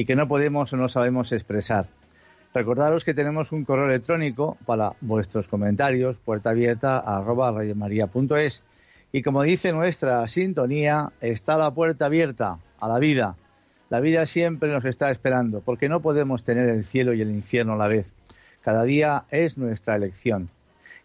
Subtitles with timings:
[0.00, 1.84] y que no podemos o no sabemos expresar.
[2.54, 8.62] Recordaros que tenemos un correo electrónico para vuestros comentarios, puerta abierta arroba radiomaria.es
[9.12, 13.36] y como dice nuestra sintonía, está la puerta abierta a la vida.
[13.90, 17.74] La vida siempre nos está esperando porque no podemos tener el cielo y el infierno
[17.74, 18.06] a la vez.
[18.62, 20.48] Cada día es nuestra elección.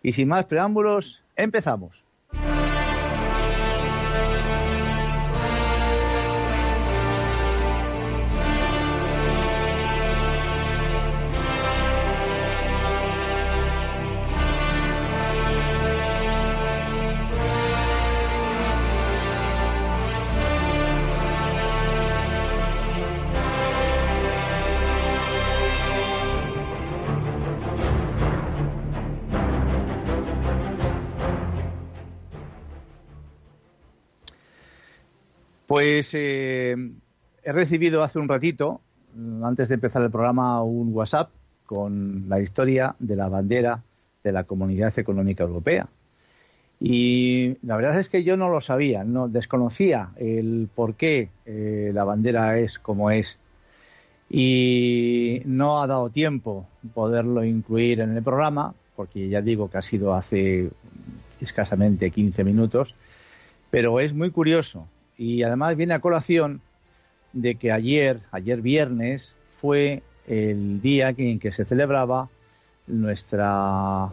[0.04, 2.05] Y sin más preámbulos, empezamos.
[35.68, 36.76] Pues eh,
[37.44, 38.82] he recibido hace un ratito,
[39.16, 41.30] mm, antes de empezar el programa, un WhatsApp
[41.66, 43.82] con la historia de la bandera
[44.24, 45.88] de la Comunidad Económica Europea.
[46.80, 51.92] Y la verdad es que yo no lo sabía, no desconocía el por qué eh,
[51.94, 53.40] la bandera es como es.
[54.30, 59.82] Y no ha dado tiempo poderlo incluir en el programa, porque ya digo que ha
[59.82, 60.70] sido hace
[61.42, 62.94] escasamente 15 minutos,
[63.72, 64.88] pero es muy curioso
[65.18, 66.62] y además viene a colación
[67.34, 72.30] de que ayer, ayer viernes, fue el día en que se celebraba
[72.88, 74.10] nuestra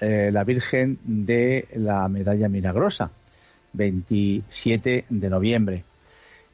[0.00, 3.10] eh, la Virgen de la Medalla Milagrosa,
[3.72, 5.84] 27 de noviembre.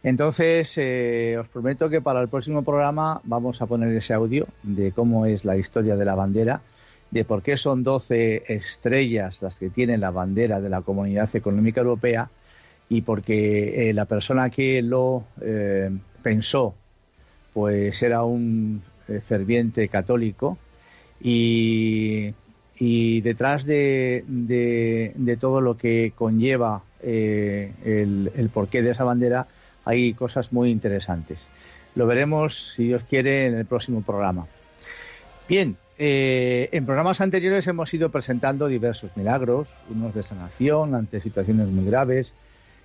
[0.02, 4.92] Entonces, eh, os prometo que para el próximo programa vamos a poner ese audio de
[4.92, 6.62] cómo es la historia de la bandera,
[7.10, 11.80] de por qué son 12 estrellas las que tiene la bandera de la Comunidad Económica
[11.80, 12.30] Europea
[12.90, 15.90] y porque eh, la persona que lo eh,
[16.22, 16.74] pensó
[17.54, 20.58] pues era un eh, ferviente católico
[21.22, 22.34] y,
[23.20, 24.24] detrás de,
[25.38, 29.46] todo lo que conlleva el, porqué de esa bandera
[29.84, 31.46] hay cosas muy interesantes.
[31.94, 34.46] Lo veremos, si Dios quiere, en el próximo programa.
[35.46, 41.84] Bien, en programas anteriores hemos ido presentando diversos milagros, unos de sanación ante situaciones muy
[41.84, 42.32] graves,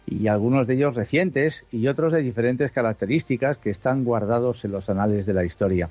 [0.08, 4.90] y algunos de ellos recientes y otros de diferentes características que están guardados en los
[4.90, 5.90] anales de la historia.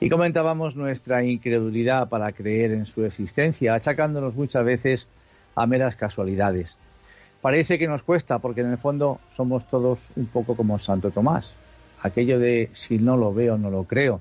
[0.00, 5.06] Y comentábamos nuestra incredulidad para creer en su existencia, achacándonos muchas veces
[5.54, 6.76] a meras casualidades.
[7.40, 11.52] Parece que nos cuesta porque en el fondo somos todos un poco como Santo Tomás,
[12.02, 14.20] aquello de si no lo veo, no lo creo.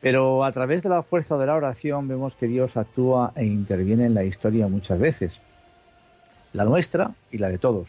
[0.00, 4.06] Pero a través de la fuerza de la oración vemos que Dios actúa e interviene
[4.06, 5.40] en la historia muchas veces,
[6.56, 7.88] la nuestra y la de todos,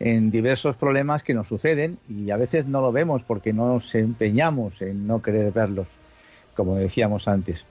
[0.00, 3.94] en diversos problemas que nos suceden y a veces no lo vemos porque no nos
[3.94, 5.88] empeñamos en no querer verlos,
[6.54, 7.64] como decíamos antes,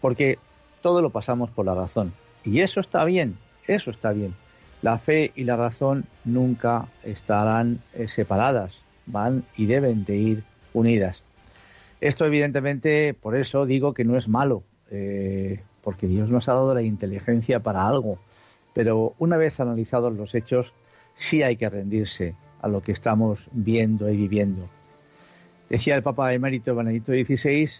[0.00, 0.38] porque
[0.82, 2.12] todo lo pasamos por la razón.
[2.44, 3.36] Y eso está bien,
[3.66, 4.34] eso está bien.
[4.82, 8.72] La fe y la razón nunca estarán eh, separadas,
[9.06, 10.42] van y deben de ir
[10.74, 11.22] unidas.
[12.00, 16.74] Esto evidentemente, por eso digo que no es malo, eh, porque Dios nos ha dado
[16.74, 18.18] la inteligencia para algo,
[18.74, 20.74] pero una vez analizados los hechos,
[21.14, 24.68] sí hay que rendirse a lo que estamos viendo y viviendo.
[25.70, 27.70] Decía el Papa emérito Benedicto XVI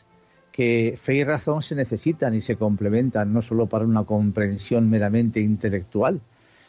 [0.52, 5.40] que fe y razón se necesitan y se complementan no solo para una comprensión meramente
[5.40, 6.20] intelectual,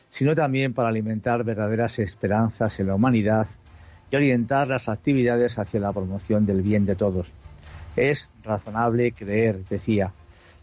[0.10, 3.48] sino también para alimentar verdaderas esperanzas en la humanidad
[4.10, 7.32] y orientar las actividades hacia la promoción del bien de todos.
[7.96, 10.14] Es razonable creer, decía.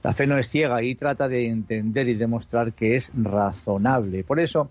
[0.02, 4.24] La fe no es ciega y trata de entender y demostrar que es razonable.
[4.24, 4.70] Por eso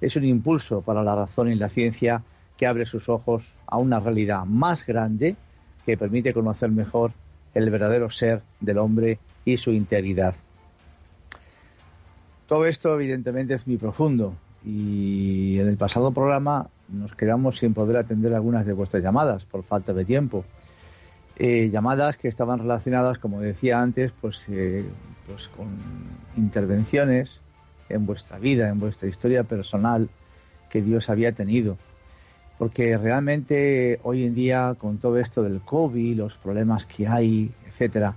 [0.00, 2.22] es un impulso para la razón y la ciencia
[2.56, 5.36] que abre sus ojos a una realidad más grande
[5.84, 7.12] que permite conocer mejor
[7.54, 10.34] el verdadero ser del hombre y su integridad.
[12.46, 14.34] Todo esto evidentemente es muy profundo
[14.64, 19.64] y en el pasado programa nos quedamos sin poder atender algunas de vuestras llamadas por
[19.64, 20.44] falta de tiempo.
[21.40, 24.84] Eh, llamadas que estaban relacionadas, como decía antes, pues, eh,
[25.24, 25.68] pues con
[26.36, 27.30] intervenciones
[27.88, 30.08] en vuestra vida, en vuestra historia personal
[30.68, 31.76] que Dios había tenido.
[32.58, 38.14] Porque realmente hoy en día, con todo esto del COVID, los problemas que hay, etcétera,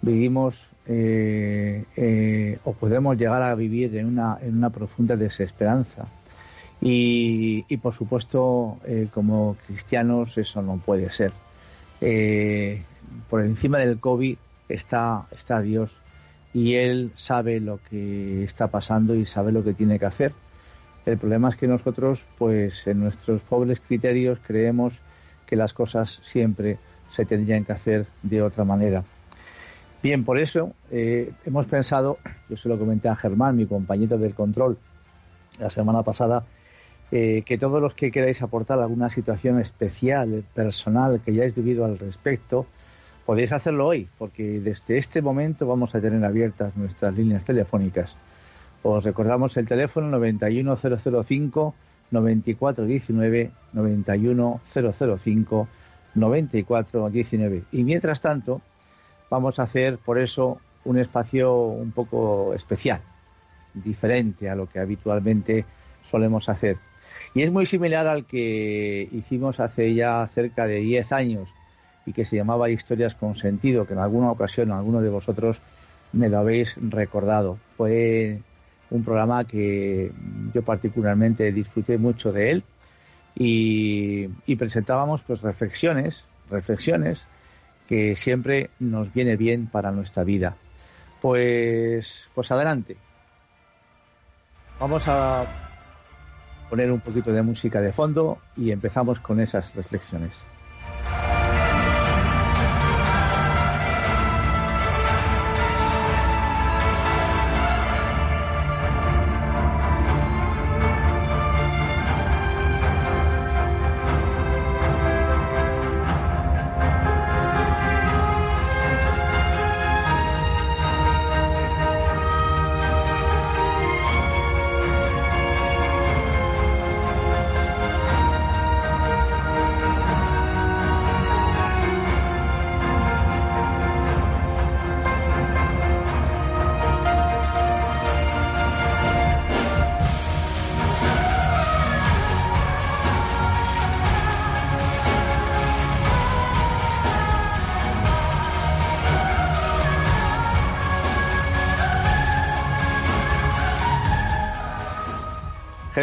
[0.00, 6.06] vivimos eh, o podemos llegar a vivir en una, en una profunda desesperanza.
[6.80, 8.78] Y, y por supuesto,
[9.12, 11.32] como cristianos, eso no puede ser
[12.06, 12.82] eh,
[13.30, 14.36] por encima del COVID
[14.68, 15.90] está, está Dios
[16.52, 20.32] y Él sabe lo que está pasando y sabe lo que tiene que hacer.
[21.06, 24.98] El problema es que nosotros, pues en nuestros pobres criterios, creemos
[25.46, 26.78] que las cosas siempre
[27.10, 29.02] se tendrían que hacer de otra manera.
[30.02, 32.18] Bien, por eso eh, hemos pensado,
[32.50, 34.76] yo se lo comenté a Germán, mi compañero del control,
[35.58, 36.44] la semana pasada,
[37.12, 41.98] eh, que todos los que queráis aportar alguna situación especial, personal que hayáis vivido al
[41.98, 42.66] respecto,
[43.26, 48.16] podéis hacerlo hoy, porque desde este momento vamos a tener abiertas nuestras líneas telefónicas.
[48.82, 51.74] Os recordamos el teléfono 91005
[52.10, 55.68] 9419 91005
[56.14, 57.62] 9419.
[57.72, 58.60] Y mientras tanto,
[59.30, 63.00] vamos a hacer por eso un espacio un poco especial,
[63.72, 65.64] diferente a lo que habitualmente
[66.10, 66.76] solemos hacer.
[67.34, 71.48] Y es muy similar al que hicimos hace ya cerca de 10 años
[72.06, 75.58] y que se llamaba Historias con Sentido, que en alguna ocasión alguno de vosotros
[76.12, 77.58] me lo habéis recordado.
[77.76, 78.38] Fue
[78.90, 80.12] un programa que
[80.54, 82.64] yo particularmente disfruté mucho de él
[83.34, 87.26] y, presentábamos pues reflexiones, reflexiones
[87.88, 90.56] que siempre nos viene bien para nuestra vida.
[91.20, 92.96] Pues, pues adelante.
[94.78, 95.73] Vamos a
[96.74, 100.32] poner un poquito de música de fondo y empezamos con esas reflexiones.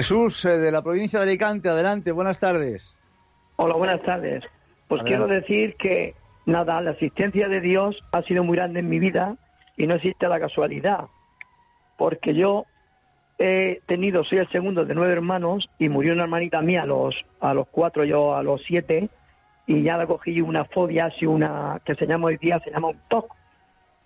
[0.01, 2.97] Jesús, eh, de la provincia de Alicante, adelante, buenas tardes.
[3.57, 4.43] Hola, buenas tardes.
[4.87, 6.15] Pues quiero decir que,
[6.47, 9.35] nada, la asistencia de Dios ha sido muy grande en mi vida
[9.77, 11.01] y no existe la casualidad,
[11.99, 12.65] porque yo
[13.37, 17.13] he tenido, soy el segundo de nueve hermanos y murió una hermanita mía a los,
[17.39, 19.07] a los cuatro, yo a los siete,
[19.67, 22.87] y ya la cogí una fobia, así una que se llama hoy día, se llama
[22.87, 23.35] un TOC.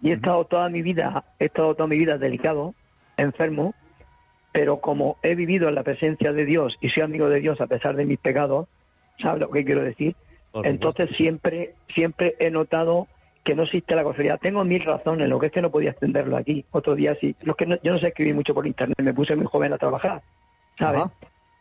[0.01, 2.75] Y he estado toda mi vida, he estado toda mi vida delicado,
[3.15, 3.73] enfermo,
[4.55, 7.67] pero como he vivido en la presencia de Dios y soy amigo de Dios a
[7.67, 8.69] pesar de mis pecados,
[9.21, 10.15] ¿sabes lo que quiero decir?
[10.63, 13.07] Entonces siempre, siempre he notado
[13.43, 14.39] que no existe la casualidad.
[14.39, 16.63] Tengo mil razones, lo que es que no podía extenderlo aquí.
[16.71, 17.35] Otro día sí.
[17.41, 20.21] Lo que yo no sé escribir mucho por internet, me puse muy joven a trabajar,
[20.79, 21.03] ¿sabes?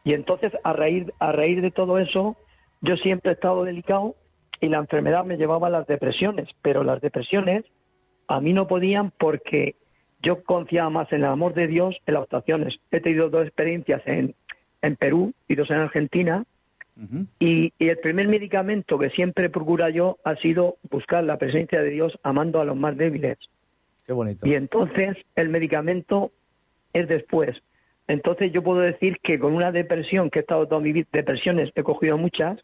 [0.05, 2.37] Y entonces a raíz, a raíz de todo eso,
[2.81, 4.15] yo siempre he estado delicado
[4.61, 7.65] y la enfermedad me llevaba a las depresiones, pero las depresiones
[8.29, 9.75] a mí no podían porque
[10.25, 12.75] yo confiaba más en el amor de Dios en las actuaciones.
[12.91, 14.35] He tenido dos experiencias en,
[14.83, 16.45] en Perú y dos en Argentina.
[17.41, 22.19] y, el primer medicamento que siempre procura yo ha sido buscar la presencia de Dios
[22.23, 23.39] amando a los más débiles.
[24.07, 24.47] Qué bonito.
[24.47, 26.31] Y entonces el medicamento
[26.93, 27.57] es después.
[28.07, 31.71] Entonces yo puedo decir que con una depresión, que he estado toda mi vida, depresiones
[31.75, 32.61] he cogido muchas,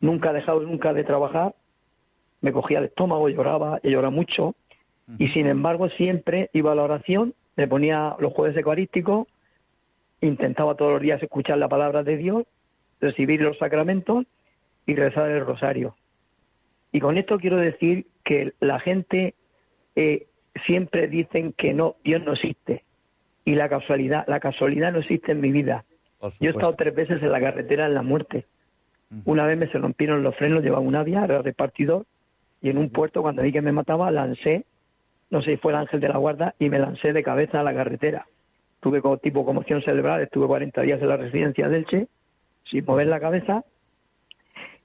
[0.00, 1.54] nunca he dejado nunca de trabajar,
[2.40, 4.54] me cogía el estómago, lloraba, he llorado mucho,
[5.18, 9.28] y sin embargo siempre iba a la oración, me ponía los jueves eucarísticos,
[10.20, 12.44] intentaba todos los días escuchar la palabra de Dios,
[13.00, 14.26] recibir los sacramentos
[14.86, 15.94] y rezar el rosario.
[16.92, 19.34] Y con esto quiero decir que la gente
[19.96, 20.26] eh,
[20.66, 22.84] siempre dicen que no, Dios no existe.
[23.44, 25.84] Y la casualidad, la casualidad no existe en mi vida.
[26.40, 28.46] Yo he estado tres veces en la carretera en la muerte.
[29.26, 32.06] Una vez me se rompieron los frenos, llevaba un avia, era repartidor,
[32.62, 34.64] y en un puerto, cuando vi que me mataba, lancé
[35.30, 37.62] no sé si fue el ángel de la guarda, y me lancé de cabeza a
[37.62, 38.26] la carretera.
[38.80, 42.06] Tuve como tipo conmoción cerebral, estuve 40 días en la residencia del Che,
[42.64, 43.64] sin mover la cabeza,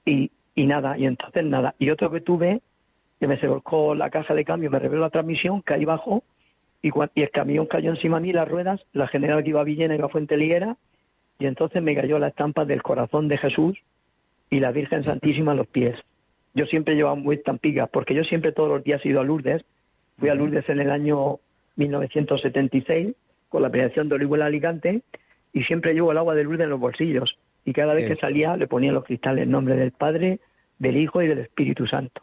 [0.04, 1.74] y, y nada, y entonces nada.
[1.78, 2.60] Y otro que tuve,
[3.18, 6.24] que me se volcó la caja de cambio, me reveló la transmisión, caí bajo,
[6.82, 9.64] y, y el camión cayó encima de mí, las ruedas, la general que iba a
[9.64, 10.76] Villena iba a Fuente Liguera,
[11.38, 13.78] y entonces me cayó la estampa del corazón de Jesús
[14.50, 15.98] y la Virgen Santísima a los pies.
[16.54, 19.64] Yo siempre llevaba muy estampigas, porque yo siempre todos los días he ido a Lourdes,
[20.20, 21.38] Fui a Lourdes en el año
[21.76, 23.14] 1976
[23.48, 25.00] con la peregrinación de Orihuela Alicante
[25.52, 27.38] y siempre llevo el agua de Lourdes en los bolsillos.
[27.64, 30.40] Y cada vez que salía le ponía los cristales en nombre del Padre,
[30.78, 32.22] del Hijo y del Espíritu Santo.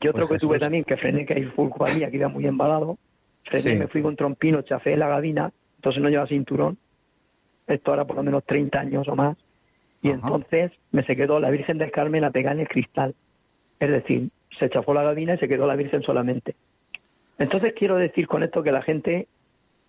[0.00, 2.46] Y otro pues que tuve también, que frené, que ahí fue mía, que iba muy
[2.46, 2.98] embalado.
[3.44, 6.76] Frené, me fui con trompino, chafé la gabina, entonces no lleva cinturón.
[7.66, 9.38] Esto ahora por lo menos 30 años o más.
[10.02, 13.14] Y entonces me se quedó la Virgen del Carmen a pegar en el cristal.
[13.80, 16.54] Es decir, se chafó la gabina y se quedó la Virgen solamente.
[17.38, 19.28] Entonces quiero decir con esto que la gente,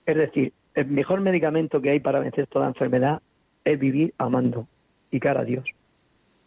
[0.06, 3.22] es decir, el mejor medicamento que hay para vencer toda enfermedad
[3.64, 4.68] es vivir amando
[5.12, 5.66] y cara a Dios.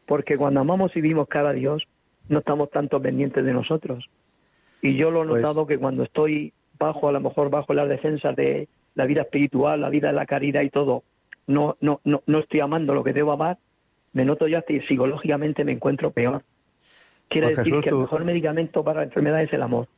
[0.06, 1.86] Porque cuando amamos y vivimos cara a Dios,
[2.28, 4.08] no estamos tanto pendientes de nosotros.
[4.82, 7.88] Y yo lo he pues notado que cuando estoy bajo, a lo mejor bajo las
[7.88, 11.02] defensas de la vida espiritual, la vida de la caridad y todo,
[11.46, 13.58] no, no, no, no estoy amando lo que debo amar,
[14.12, 16.42] me noto ya que psicológicamente me encuentro peor.
[17.28, 19.88] Quiere pues decir que el mejor medicamento para la enfermedad es el amor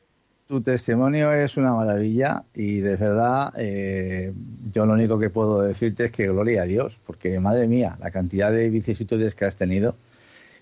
[0.47, 4.33] tu testimonio es una maravilla y de verdad eh,
[4.71, 8.11] yo lo único que puedo decirte es que gloria a Dios, porque madre mía, la
[8.11, 9.95] cantidad de vicisitudes que has tenido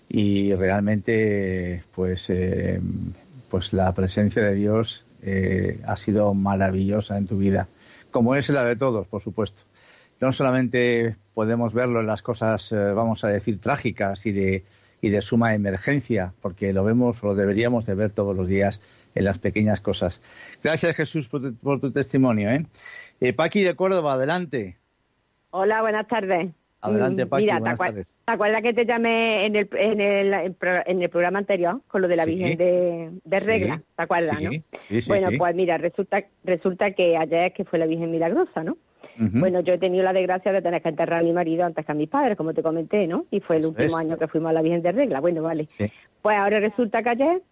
[0.08, 2.80] y realmente pues, eh,
[3.50, 7.68] pues la presencia de Dios eh, ha sido maravillosa en tu vida,
[8.10, 9.60] como es la de todos, por supuesto.
[10.20, 14.64] No solamente podemos verlo en las cosas, vamos a decir, trágicas y de,
[15.00, 18.80] y de suma emergencia, porque lo vemos, lo deberíamos de ver todos los días
[19.14, 20.22] en las pequeñas cosas.
[20.62, 22.50] Gracias Jesús por tu, testimonio.
[22.50, 22.66] ¿eh?
[23.20, 23.32] ¿eh?
[23.32, 24.76] Paqui de Córdoba, adelante.
[25.50, 26.50] Hola, buenas tardes.
[26.80, 28.16] Adelante, Paqui, buenas tardes.
[28.24, 30.54] ¿Te acuerdas que te llamé en el, en el,
[30.86, 33.80] en el programa anterior con lo de la Virgen de, de Regla?
[33.96, 34.50] ¿Te acuerdas, no?
[34.50, 38.64] Sí, sí, bueno, pues mira, resulta, resulta que ayer es que fue la Virgen Milagrosa,
[38.64, 38.76] ¿no?
[39.16, 41.92] Bueno, yo he tenido la desgracia de tener que enterrar a mi marido antes que
[41.92, 43.26] a mis padres, como te comenté, ¿no?
[43.30, 45.20] Y fue el último año que fuimos a la Virgen de Regla.
[45.20, 45.68] Bueno, vale.
[46.22, 47.42] Pues ahora resulta que ayer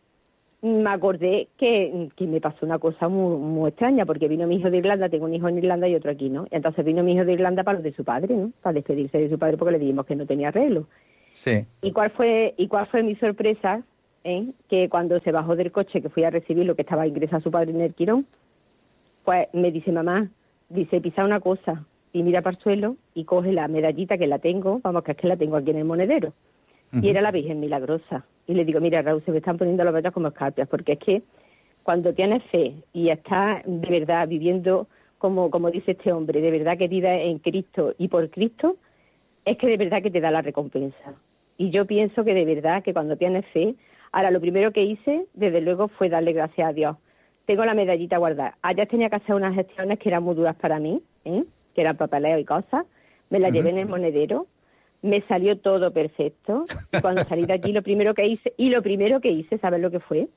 [0.62, 4.70] me acordé que, que, me pasó una cosa muy, muy extraña, porque vino mi hijo
[4.70, 6.46] de Irlanda, tengo un hijo en Irlanda y otro aquí, ¿no?
[6.50, 8.52] Entonces vino mi hijo de Irlanda para lo de su padre, ¿no?
[8.62, 10.86] Para despedirse de su padre porque le dijimos que no tenía arreglo.
[11.32, 11.64] Sí.
[11.80, 13.82] ¿Y cuál fue, y cuál fue mi sorpresa?
[14.24, 14.48] Eh?
[14.68, 17.50] Que cuando se bajó del coche, que fui a recibir lo que estaba ingresado su
[17.50, 18.26] padre en el quirón,
[19.24, 20.28] pues me dice mamá,
[20.68, 24.38] dice, pisa una cosa, y mira para el suelo y coge la medallita que la
[24.38, 26.32] tengo, vamos, que es que la tengo aquí en el monedero.
[26.92, 28.24] Y era la Virgen Milagrosa.
[28.50, 30.98] Y le digo, mira, Raúl, se me están poniendo las vetas como escarpias, porque es
[30.98, 31.22] que
[31.84, 34.88] cuando tienes fe y estás de verdad viviendo
[35.18, 38.76] como, como dice este hombre, de verdad que vive en Cristo y por Cristo,
[39.44, 41.14] es que de verdad que te da la recompensa.
[41.58, 43.76] Y yo pienso que de verdad que cuando tienes fe,
[44.10, 46.96] ahora lo primero que hice, desde luego, fue darle gracias a Dios.
[47.46, 48.58] Tengo la medallita guardada.
[48.62, 51.44] Ayer tenía que hacer unas gestiones que eran muy duras para mí, ¿eh?
[51.72, 52.84] que eran papeleo y cosas.
[53.28, 54.48] Me la llevé en el monedero
[55.02, 56.64] me salió todo perfecto.
[57.00, 59.90] Cuando salí de aquí, lo primero que hice, y lo primero que hice, ¿sabes lo
[59.90, 60.28] que fue?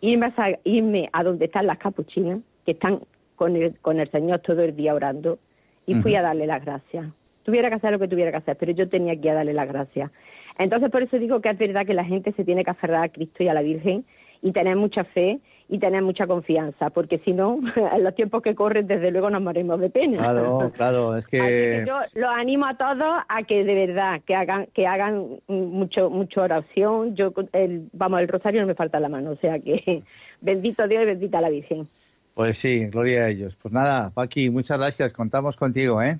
[0.00, 3.00] irme, a, irme a donde están las capuchinas, que están
[3.36, 5.38] con el, con el Señor todo el día orando,
[5.86, 7.06] y fui a darle las gracias.
[7.42, 9.52] Tuviera que hacer lo que tuviera que hacer, pero yo tenía que ir a darle
[9.52, 10.10] las gracias.
[10.58, 13.08] Entonces, por eso digo que es verdad que la gente se tiene que aferrar a
[13.08, 14.04] Cristo y a la Virgen
[14.40, 18.54] y tener mucha fe y tener mucha confianza, porque si no, en los tiempos que
[18.54, 20.18] corren, desde luego nos morimos de pena.
[20.18, 21.84] Claro, claro, es que...
[21.86, 26.42] yo los animo a todos a que de verdad, que hagan que hagan mucho mucho
[26.42, 27.16] oración.
[27.16, 30.02] Yo, el, vamos, el rosario no me falta la mano, o sea que
[30.40, 31.88] bendito Dios y bendita la Virgen.
[32.34, 33.56] Pues sí, gloria a ellos.
[33.60, 36.18] Pues nada, Paqui, muchas gracias, contamos contigo, ¿eh?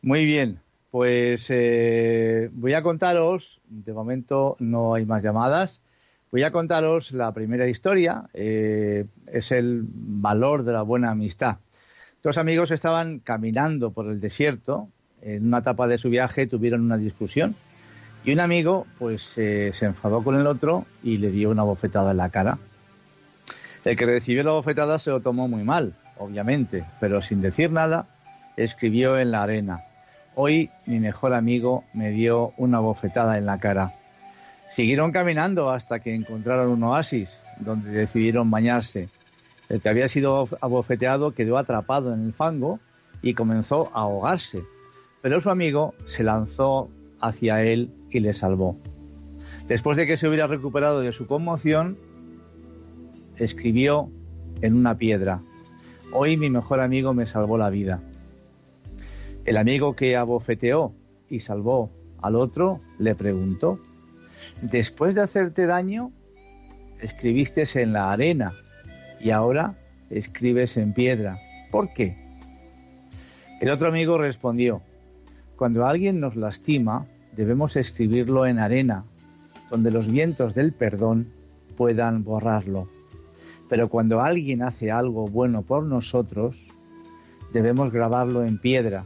[0.00, 0.60] Muy bien,
[0.90, 5.82] pues eh, voy a contaros, de momento no hay más llamadas,
[6.30, 11.56] Voy a contaros la primera historia, eh, es el valor de la buena amistad.
[12.22, 14.88] Dos amigos estaban caminando por el desierto,
[15.22, 17.56] en una etapa de su viaje tuvieron una discusión
[18.24, 22.10] y un amigo pues eh, se enfadó con el otro y le dio una bofetada
[22.10, 22.58] en la cara.
[23.84, 28.06] El que recibió la bofetada se lo tomó muy mal, obviamente, pero sin decir nada
[28.58, 29.84] escribió en la arena,
[30.34, 33.94] hoy mi mejor amigo me dio una bofetada en la cara.
[34.78, 39.08] Siguieron caminando hasta que encontraron un oasis donde decidieron bañarse.
[39.68, 42.78] El que había sido abofeteado quedó atrapado en el fango
[43.20, 44.62] y comenzó a ahogarse,
[45.20, 46.88] pero su amigo se lanzó
[47.20, 48.76] hacia él y le salvó.
[49.66, 51.98] Después de que se hubiera recuperado de su conmoción,
[53.36, 54.08] escribió
[54.62, 55.40] en una piedra,
[56.12, 58.00] Hoy mi mejor amigo me salvó la vida.
[59.44, 60.92] El amigo que abofeteó
[61.28, 61.90] y salvó
[62.22, 63.80] al otro le preguntó,
[64.62, 66.10] Después de hacerte daño,
[67.00, 68.52] escribiste en la arena
[69.20, 69.74] y ahora
[70.10, 71.38] escribes en piedra.
[71.70, 72.16] ¿Por qué?
[73.60, 74.82] El otro amigo respondió,
[75.56, 79.04] cuando alguien nos lastima, debemos escribirlo en arena,
[79.70, 81.28] donde los vientos del perdón
[81.76, 82.88] puedan borrarlo.
[83.68, 86.56] Pero cuando alguien hace algo bueno por nosotros,
[87.52, 89.04] debemos grabarlo en piedra,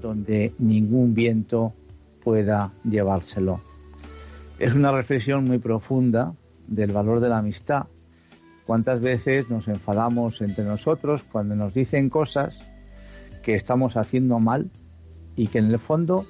[0.00, 1.72] donde ningún viento
[2.22, 3.67] pueda llevárselo.
[4.58, 6.34] Es una reflexión muy profunda
[6.66, 7.86] del valor de la amistad.
[8.66, 12.58] ¿Cuántas veces nos enfadamos entre nosotros cuando nos dicen cosas
[13.44, 14.68] que estamos haciendo mal
[15.36, 16.26] y que en el fondo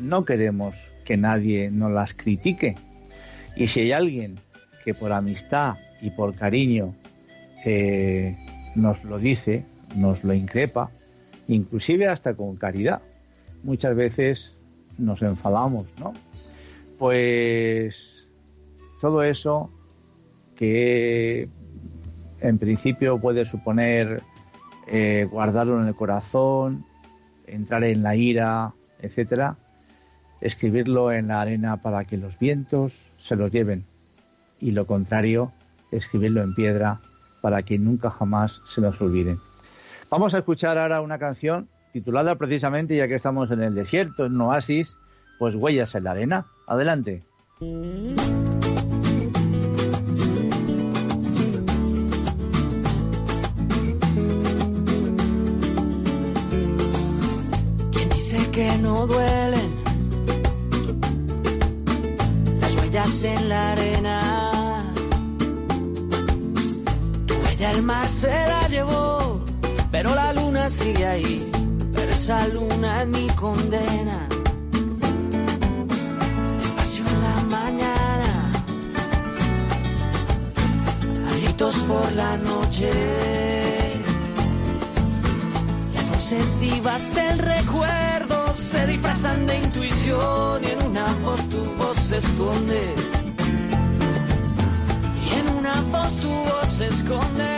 [0.00, 2.76] no queremos que nadie nos las critique?
[3.56, 4.36] Y si hay alguien
[4.82, 6.94] que por amistad y por cariño
[7.66, 8.38] eh,
[8.74, 10.90] nos lo dice, nos lo increpa,
[11.46, 13.02] inclusive hasta con caridad,
[13.62, 14.56] muchas veces
[14.96, 16.14] nos enfadamos, ¿no?
[17.00, 18.28] Pues
[19.00, 19.70] todo eso
[20.54, 21.48] que
[22.40, 24.22] en principio puede suponer
[24.86, 26.84] eh, guardarlo en el corazón,
[27.46, 29.56] entrar en la ira, etcétera,
[30.42, 33.86] escribirlo en la arena para que los vientos se los lleven
[34.60, 35.52] y lo contrario,
[35.92, 37.00] escribirlo en piedra
[37.40, 39.38] para que nunca jamás se nos olviden.
[40.10, 44.38] Vamos a escuchar ahora una canción titulada precisamente, ya que estamos en el desierto, en
[44.38, 44.98] oasis,
[45.40, 46.46] pues huellas en la arena.
[46.66, 47.22] Adelante.
[57.90, 59.70] ¿Quién dice que no duelen
[62.60, 64.92] las huellas en la arena?
[67.26, 69.42] Tu huella el mar se la llevó,
[69.90, 71.50] pero la luna sigue ahí.
[71.94, 74.19] Pero esa luna es mi condena.
[81.90, 82.90] Por la noche.
[85.94, 91.96] Las voces vivas del recuerdo se disfrazan de intuición y en una voz tu voz
[92.08, 92.82] se esconde.
[95.24, 97.49] Y en una voz tu voz se esconde.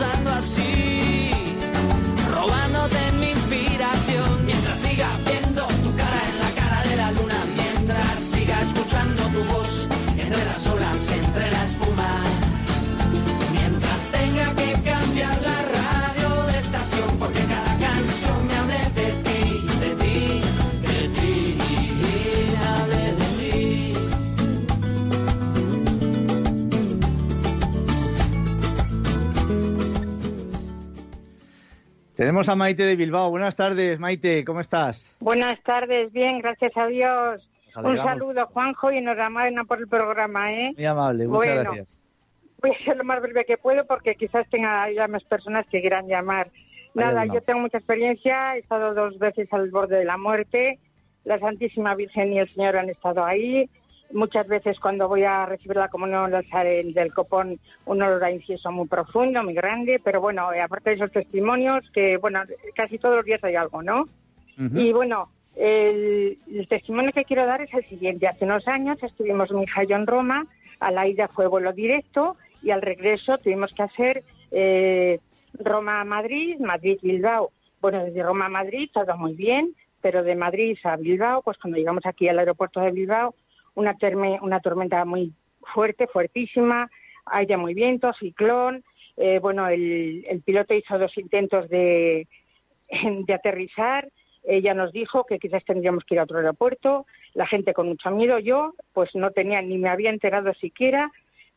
[0.00, 0.69] Siga usando
[32.30, 33.28] Tenemos a Maite de Bilbao.
[33.28, 35.16] Buenas tardes, Maite, ¿cómo estás?
[35.18, 37.50] Buenas tardes, bien, gracias a Dios.
[37.74, 40.72] Un saludo, Juanjo, y enhorabuena por el programa, ¿eh?
[40.76, 41.98] Muy amable, muchas gracias.
[42.62, 45.80] Voy a ser lo más breve que puedo porque quizás tenga ya más personas que
[45.80, 46.52] quieran llamar.
[46.94, 50.78] Nada, yo tengo mucha experiencia, he estado dos veces al borde de la muerte,
[51.24, 53.68] la Santísima Virgen y el Señor han estado ahí.
[54.12, 58.72] Muchas veces cuando voy a recibir la comunión del, del copón, un olor a incienso
[58.72, 62.42] muy profundo, muy grande, pero bueno, eh, aparte de esos testimonios, que bueno,
[62.74, 64.08] casi todos los días hay algo, ¿no?
[64.74, 68.26] Y bueno, el, testimonio que quiero dar es el siguiente.
[68.26, 70.46] Hace unos años estuvimos mi hija yo en Roma,
[70.80, 75.18] a la ida fue vuelo directo y al regreso tuvimos que hacer eh,
[75.54, 77.50] Roma-Madrid, Madrid-Bilbao.
[77.80, 81.78] Bueno, desde Roma a Madrid todo muy bien, pero de Madrid a Bilbao, pues cuando
[81.78, 83.34] llegamos aquí al aeropuerto de Bilbao,
[83.74, 83.96] una,
[84.42, 85.32] una tormenta muy
[85.74, 86.90] fuerte, fuertísima,
[87.26, 88.84] aire muy viento, ciclón.
[89.16, 92.26] Eh, bueno, el, el, piloto hizo dos intentos de,
[93.26, 94.08] de aterrizar.
[94.42, 97.06] Ella nos dijo que quizás tendríamos que ir a otro aeropuerto.
[97.34, 98.38] La gente con mucho miedo.
[98.38, 101.10] Yo, pues no tenía ni me había enterado siquiera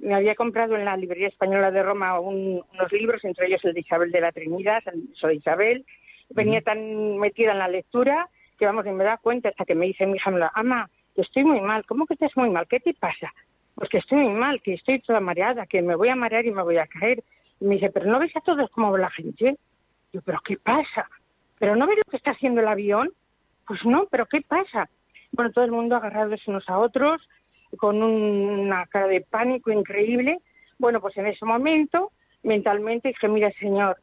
[0.03, 3.79] me había comprado en la librería española de Roma unos libros, entre ellos el de
[3.79, 5.85] Isabel de la Trinidad, soy Isabel.
[6.29, 9.85] Venía tan metida en la lectura que, vamos, y me da cuenta hasta que me
[9.85, 11.85] dice mi hija, ama, que estoy muy mal.
[11.85, 12.67] ¿Cómo que estás muy mal?
[12.67, 13.31] ¿Qué te pasa?
[13.75, 16.51] Pues que estoy muy mal, que estoy toda mareada, que me voy a marear y
[16.51, 17.23] me voy a caer.
[17.59, 19.57] Y me dice, pero ¿no ves a todos cómo va la gente?
[20.11, 21.09] Yo, ¿pero qué pasa?
[21.59, 23.11] ¿Pero no ves lo que está haciendo el avión?
[23.67, 24.89] Pues no, ¿pero qué pasa?
[25.31, 27.21] Bueno, todo el mundo agarrados unos a otros,
[27.77, 30.39] con una cara de pánico increíble.
[30.77, 32.11] Bueno, pues en ese momento,
[32.43, 33.97] mentalmente dije, mira, señor,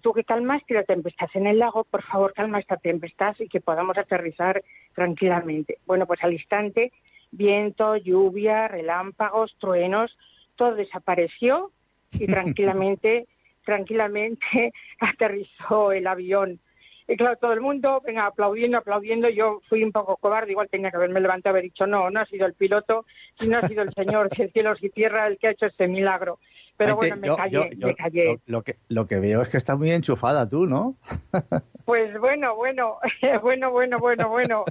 [0.00, 3.60] tú que calmaste la tempestad en el lago, por favor, calma esta tempestad y que
[3.60, 4.62] podamos aterrizar
[4.94, 5.78] tranquilamente.
[5.86, 6.92] Bueno, pues al instante,
[7.30, 10.16] viento, lluvia, relámpagos, truenos,
[10.56, 11.70] todo desapareció
[12.12, 13.26] y tranquilamente,
[13.64, 16.60] tranquilamente aterrizó el avión
[17.06, 19.28] y claro, todo el mundo, venga, aplaudiendo, aplaudiendo.
[19.28, 22.20] Yo fui un poco cobarde, igual tenía que haberme levantado y haber dicho, no, no
[22.20, 23.04] ha sido el piloto,
[23.46, 26.38] no ha sido el Señor de cielos y tierra el que ha hecho este milagro.
[26.76, 28.38] Pero bueno, me callé, me callé.
[28.46, 30.96] Lo, que, lo que veo es que estás muy enchufada tú, ¿no?
[31.84, 32.98] Pues bueno, bueno,
[33.42, 34.64] bueno, bueno, bueno, bueno.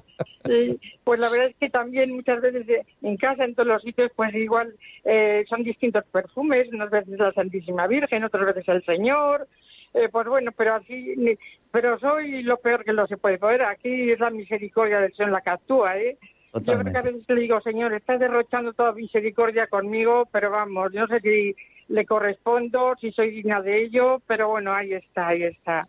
[1.03, 4.11] pues la verdad es que también muchas veces eh, en casa, en todos los sitios,
[4.15, 9.47] pues igual eh, son distintos perfumes, unas veces la Santísima Virgen, otras veces el Señor,
[9.93, 11.37] eh, pues bueno, pero así,
[11.71, 13.63] pero soy lo peor que lo se puede poder.
[13.63, 16.17] Aquí es la misericordia del Señor la que actúa, ¿eh?
[16.61, 20.93] Yo creo que a veces le digo, Señor, estás derrochando toda misericordia conmigo, pero vamos,
[20.93, 21.55] no sé si
[21.87, 25.87] le correspondo, si soy digna de ello, pero bueno, ahí está, ahí está.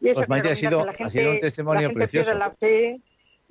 [0.00, 0.80] Y eso pues ha sido,
[1.32, 2.34] un testimonio precioso.
[2.34, 3.00] La fe,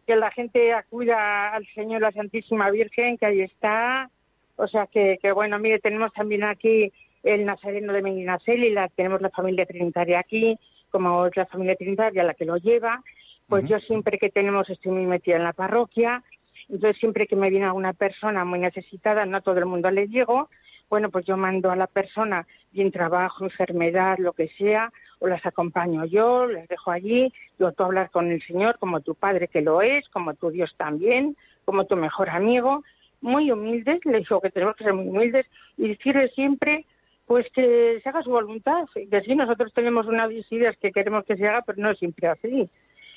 [0.05, 4.10] que la gente acuda al Señor, la Santísima Virgen, que ahí está.
[4.55, 6.91] O sea que, que bueno, mire, tenemos también aquí
[7.23, 10.58] el Nazareno de Medinaceli, la, tenemos la familia trinitaria aquí,
[10.91, 13.01] como es la familia trinitaria la que lo lleva,
[13.47, 16.23] pues yo siempre que tenemos, estoy muy metida en la parroquia,
[16.69, 20.49] entonces siempre que me viene alguna persona muy necesitada, no todo el mundo le llego,
[20.89, 25.45] bueno, pues yo mando a la persona, bien trabajo, enfermedad, lo que sea, o las
[25.45, 29.61] acompaño yo, las dejo allí, yo tú hablar con el Señor como tu Padre que
[29.61, 32.83] lo es, como tu Dios también, como tu mejor amigo,
[33.21, 36.85] muy humildes, le digo que tenemos que ser muy humildes y decirle siempre
[37.25, 41.35] pues que se haga su voluntad, que sí, nosotros tenemos unas ideas que queremos que
[41.35, 42.69] se haga, pero no es siempre así.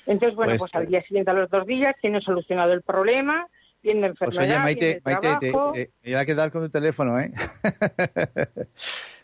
[0.07, 3.47] Entonces, bueno, pues, pues al día siguiente, a los dos días, tiene solucionado el problema,
[3.93, 7.33] tiene enfermedad, pues oye, Maite, Maite me voy a quedar con tu teléfono, ¿eh?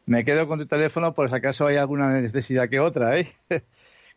[0.07, 3.33] me quedo con tu teléfono por si acaso hay alguna necesidad que otra, ¿eh?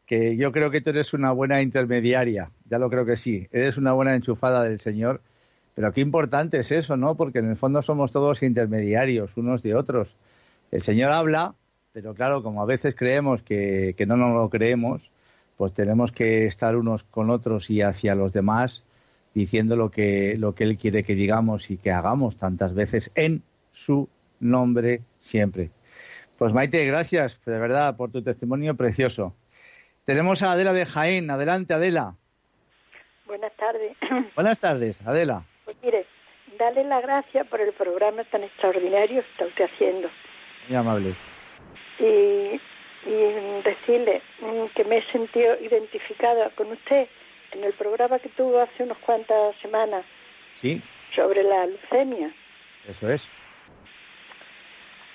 [0.05, 3.77] que yo creo que tú eres una buena intermediaria, ya lo creo que sí, eres
[3.77, 5.21] una buena enchufada del Señor,
[5.75, 7.15] pero qué importante es eso, ¿no?
[7.15, 10.15] Porque en el fondo somos todos intermediarios unos de otros
[10.71, 11.55] el Señor habla,
[11.93, 15.01] pero claro, como a veces creemos que, no nos lo creemos,
[15.55, 18.83] pues tenemos que estar unos con otros y hacia los demás
[19.38, 23.43] diciendo lo que, lo que Él quiere que digamos y que hagamos tantas veces en
[23.71, 25.69] su nombre siempre.
[26.39, 29.36] Pues Maite, gracias de verdad por tu testimonio precioso.
[30.06, 31.30] Tenemos a Adela de Jaén.
[31.30, 32.15] Adelante, Adela.
[33.28, 33.95] Buenas tardes.
[34.36, 35.43] Buenas tardes, Adela.
[35.65, 36.06] Pues mire,
[36.58, 40.10] dale la gracia por el programa tan extraordinario que está usted haciendo.
[40.67, 41.15] Muy amable.
[42.00, 42.60] Y,
[43.63, 47.08] decirle mm, que me he sentido identificada con usted
[47.51, 50.05] en el programa que tuvo hace unas cuantas semanas.
[50.53, 50.81] Sí.
[51.15, 52.33] Sobre la leucemia.
[52.88, 53.27] Eso es.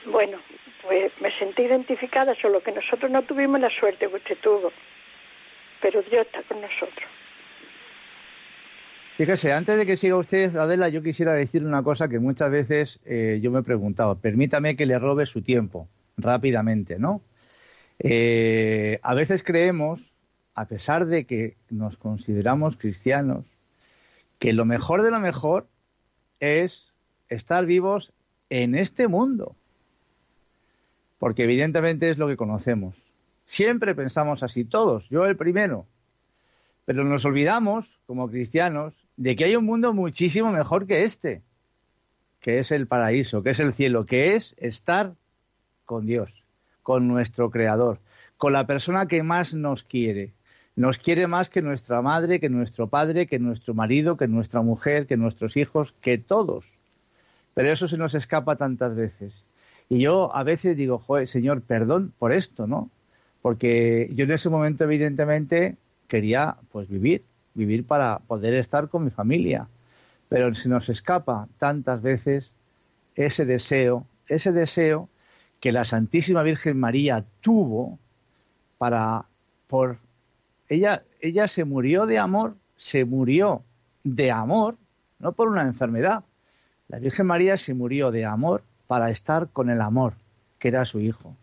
[0.06, 0.38] Bueno,
[0.82, 4.72] pues me sentí identificada, solo que nosotros no tuvimos la suerte que usted tuvo.
[5.80, 7.08] Pero Dios está con nosotros.
[9.16, 13.00] Fíjese, antes de que siga usted, Adela, yo quisiera decir una cosa que muchas veces
[13.04, 14.18] eh, yo me he preguntado.
[14.18, 17.22] Permítame que le robe su tiempo, rápidamente, ¿no?
[17.98, 20.11] Eh, a veces creemos,
[20.54, 23.44] a pesar de que nos consideramos cristianos,
[24.38, 25.66] que lo mejor de lo mejor
[26.40, 26.92] es
[27.28, 28.12] estar vivos
[28.50, 29.54] en este mundo.
[31.18, 32.96] Porque evidentemente es lo que conocemos.
[33.46, 35.86] Siempre pensamos así, todos, yo el primero.
[36.84, 41.42] Pero nos olvidamos, como cristianos, de que hay un mundo muchísimo mejor que este,
[42.40, 45.14] que es el paraíso, que es el cielo, que es estar
[45.84, 46.30] con Dios,
[46.82, 48.00] con nuestro Creador,
[48.36, 50.32] con la persona que más nos quiere.
[50.74, 55.06] Nos quiere más que nuestra madre, que nuestro padre, que nuestro marido, que nuestra mujer,
[55.06, 56.66] que nuestros hijos, que todos.
[57.54, 59.44] Pero eso se nos escapa tantas veces.
[59.90, 62.90] Y yo a veces digo, Señor, perdón por esto, ¿no?
[63.42, 65.76] Porque yo en ese momento, evidentemente,
[66.08, 69.68] quería pues vivir, vivir para poder estar con mi familia.
[70.30, 72.52] Pero se nos escapa tantas veces
[73.14, 75.10] ese deseo, ese deseo
[75.60, 77.98] que la Santísima Virgen María tuvo
[78.78, 79.26] para
[79.66, 79.98] por
[80.74, 83.62] ella ella se murió de amor, se murió
[84.02, 84.76] de amor,
[85.20, 86.24] no por una enfermedad.
[86.88, 90.14] La Virgen María se murió de amor para estar con el amor,
[90.58, 91.36] que era su hijo.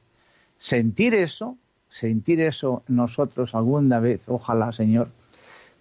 [0.60, 1.58] Sentir eso,
[1.90, 5.08] sentir eso nosotros alguna vez, ojalá, Señor,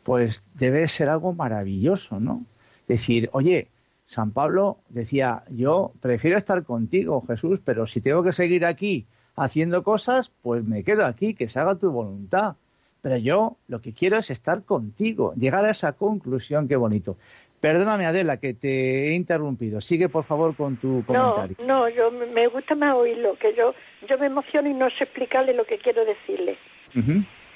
[0.05, 2.45] pues debe ser algo maravilloso, ¿no?
[2.87, 3.69] Decir, oye,
[4.07, 9.83] San Pablo decía, yo prefiero estar contigo, Jesús, pero si tengo que seguir aquí haciendo
[9.83, 12.55] cosas, pues me quedo aquí, que se haga tu voluntad.
[13.03, 17.17] Pero yo lo que quiero es estar contigo, llegar a esa conclusión, qué bonito.
[17.61, 19.81] Perdóname, Adela, que te he interrumpido.
[19.81, 21.57] Sigue, por favor, con tu comentario.
[21.61, 23.75] No, no, yo me gusta más oírlo, que yo,
[24.09, 26.57] yo me emociono y no sé explicarle lo que quiero decirle.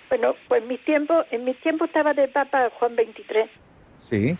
[0.08, 3.48] Bueno, pues en mi tiempo, en mi tiempo estaba de Papa Juan 23.
[3.98, 4.36] Sí.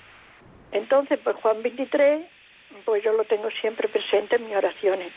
[0.73, 2.27] Entonces, pues Juan 23,
[2.85, 5.13] pues yo lo tengo siempre presente en mis oraciones.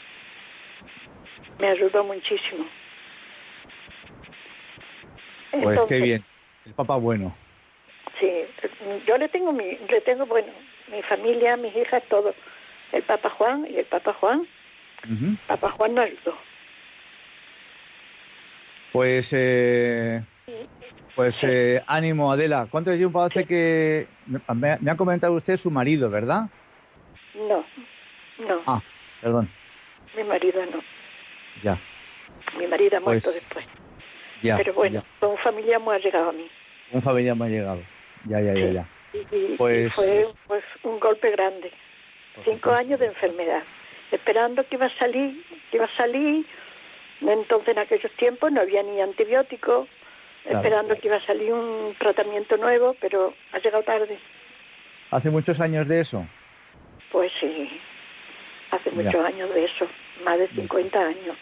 [1.60, 2.66] Me ayudó muchísimo.
[5.62, 6.24] Pues qué bien.
[6.66, 7.36] El Papa bueno.
[8.20, 8.30] Sí,
[9.06, 10.52] yo le tengo mi, le tengo bueno,
[10.92, 12.34] mi familia, mis hijas, todo.
[12.92, 14.48] El Papa Juan y el Papa Juan.
[15.48, 16.36] Papa Juan no ayudó.
[18.92, 20.24] Pues eh,
[21.16, 22.68] pues eh, ánimo, Adela.
[22.72, 26.50] ¿Cuánto tiempo hace que me, me, ha comentado usted su marido, verdad?
[27.36, 27.66] No,
[28.40, 28.62] no.
[28.66, 28.82] Ah,
[29.22, 29.50] perdón.
[30.16, 30.80] Mi marido no.
[31.62, 31.80] Ya.
[32.58, 33.66] Mi marido ha muerto pues, después.
[34.46, 34.58] Ya.
[34.58, 35.28] Pero bueno, ya.
[35.28, 36.48] un familiar muy llegado a mí.
[36.92, 37.82] Un familiar muy llegado.
[38.26, 38.88] Ya, ya, ya, ya.
[39.32, 39.94] Y, pues...
[39.94, 41.72] fue pues, un golpe grande.
[42.44, 43.64] Cinco años de enfermedad.
[44.12, 46.46] Esperando que iba a salir, que iba a salir.
[47.22, 49.88] Entonces en aquellos tiempos no había ni antibióticos
[50.46, 54.18] esperando que iba a salir un tratamiento nuevo, pero ha llegado tarde.
[55.12, 56.26] ¿Hace muchos años de eso?
[57.12, 57.70] Pues sí,
[58.72, 59.88] hace muchos años de eso,
[60.24, 61.38] más de 50 años.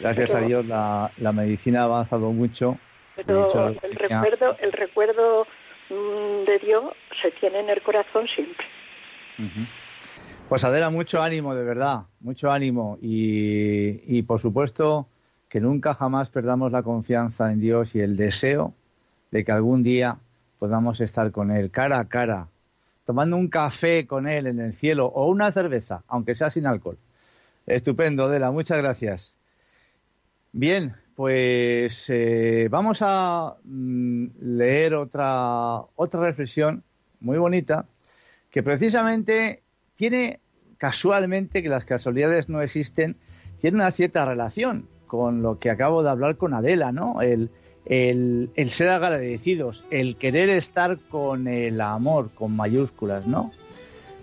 [0.00, 2.78] Gracias a Dios la, la, medicina ha avanzado mucho.
[3.16, 5.46] Pero el recuerdo, el recuerdo
[5.90, 6.84] mm, de Dios
[7.20, 8.64] se tiene en el corazón siempre.
[10.48, 12.98] Pues Adela, mucho ánimo, de verdad, mucho ánimo.
[13.02, 15.08] Y, y por supuesto,
[15.48, 18.74] que nunca jamás perdamos la confianza en Dios y el deseo
[19.30, 20.16] de que algún día
[20.58, 22.48] podamos estar con Él cara a cara,
[23.04, 26.98] tomando un café con Él en el cielo o una cerveza, aunque sea sin alcohol.
[27.66, 29.37] Estupendo, Adela, muchas gracias.
[30.52, 36.84] Bien, pues eh, vamos a mm, leer otra, otra reflexión
[37.20, 37.86] muy bonita
[38.50, 39.62] que precisamente
[39.96, 40.40] tiene
[40.78, 43.16] casualmente, que las casualidades no existen,
[43.60, 47.20] tiene una cierta relación con lo que acabo de hablar con Adela, ¿no?
[47.20, 47.50] El,
[47.84, 53.52] el, el, ser agradecidos, el querer estar con el amor, con mayúsculas, ¿no?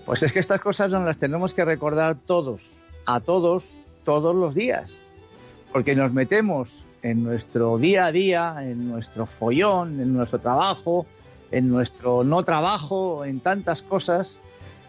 [0.06, 2.62] Pues es que estas cosas nos las tenemos que recordar todos,
[3.06, 3.70] a todos,
[4.04, 4.92] todos los días,
[5.76, 6.70] porque nos metemos
[7.02, 11.06] en nuestro día a día, en nuestro follón, en nuestro trabajo,
[11.52, 14.38] en nuestro no trabajo, en tantas cosas,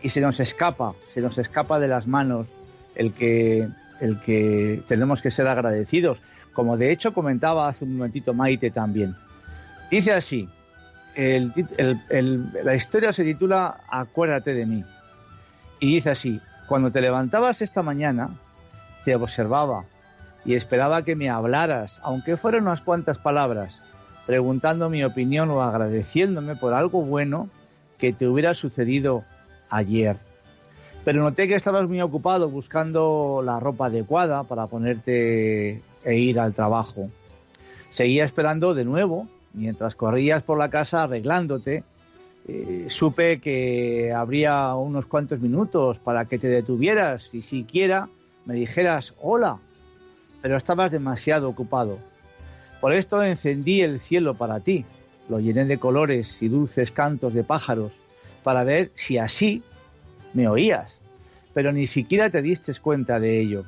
[0.00, 2.46] y se nos escapa, se nos escapa de las manos
[2.94, 3.66] el que
[4.00, 6.18] el que tenemos que ser agradecidos,
[6.52, 9.16] como de hecho comentaba hace un momentito Maite también.
[9.90, 10.48] Dice así,
[11.16, 14.84] la historia se titula Acuérdate de mí.
[15.80, 18.30] Y dice así, cuando te levantabas esta mañana,
[19.04, 19.84] te observaba
[20.46, 23.78] y esperaba que me hablaras, aunque fueran unas cuantas palabras,
[24.26, 27.48] preguntando mi opinión o agradeciéndome por algo bueno
[27.98, 29.24] que te hubiera sucedido
[29.68, 30.16] ayer
[31.06, 36.52] pero noté que estabas muy ocupado buscando la ropa adecuada para ponerte e ir al
[36.52, 37.08] trabajo.
[37.90, 41.84] Seguía esperando de nuevo, mientras corrías por la casa arreglándote.
[42.48, 48.08] Eh, supe que habría unos cuantos minutos para que te detuvieras y siquiera
[48.44, 49.58] me dijeras hola,
[50.46, 51.98] pero estabas demasiado ocupado.
[52.80, 54.84] Por esto encendí el cielo para ti,
[55.28, 57.90] lo llené de colores y dulces cantos de pájaros,
[58.44, 59.64] para ver si así
[60.34, 60.96] me oías,
[61.52, 63.64] pero ni siquiera te diste cuenta de ello.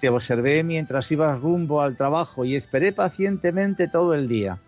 [0.00, 4.60] Te observé mientras ibas rumbo al trabajo y esperé pacientemente todo el día.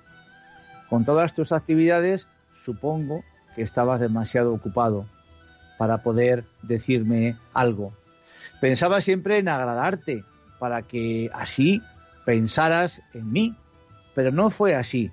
[0.90, 2.26] Con todas tus actividades,
[2.66, 3.24] supongo
[3.56, 5.06] que estabas demasiado ocupado
[5.78, 7.94] para poder decirme algo.
[8.60, 10.22] Pensaba siempre en agradarte,
[10.64, 11.83] para que así
[12.24, 13.55] pensaras en mí,
[14.14, 15.11] pero no fue así,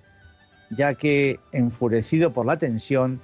[0.70, 3.20] ya que, enfurecido por la tensión,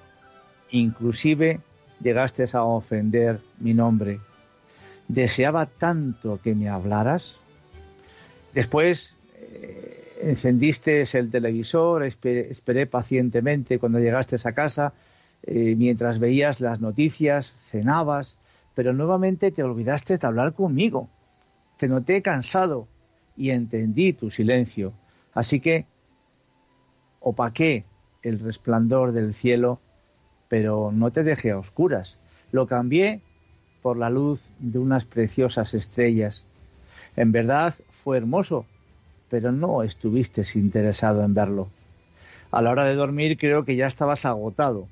[0.69, 1.61] inclusive
[2.01, 4.19] llegaste a ofender mi nombre.
[5.07, 7.33] Deseaba tanto que me hablaras.
[8.53, 14.91] Después eh, encendiste el televisor, esperé, pacientemente cuando llegaste a casa,
[15.43, 18.35] eh, mientras veías las noticias, cenabas,
[18.75, 21.07] pero nuevamente te olvidaste de hablar conmigo.
[21.77, 22.87] Te noté cansado
[23.35, 24.93] y entendí tu silencio.
[25.33, 25.85] Así que
[27.19, 27.85] opaqué
[28.23, 29.79] el resplandor del cielo
[30.49, 32.17] pero no te dejé a oscuras.
[32.51, 33.21] Lo cambié
[33.81, 36.45] por la luz de unas preciosas estrellas.
[37.15, 38.65] En verdad fue hermoso,
[39.29, 41.69] pero no estuviste interesado en verlo.
[42.51, 44.87] A la hora de dormir creo que ya estabas agotado.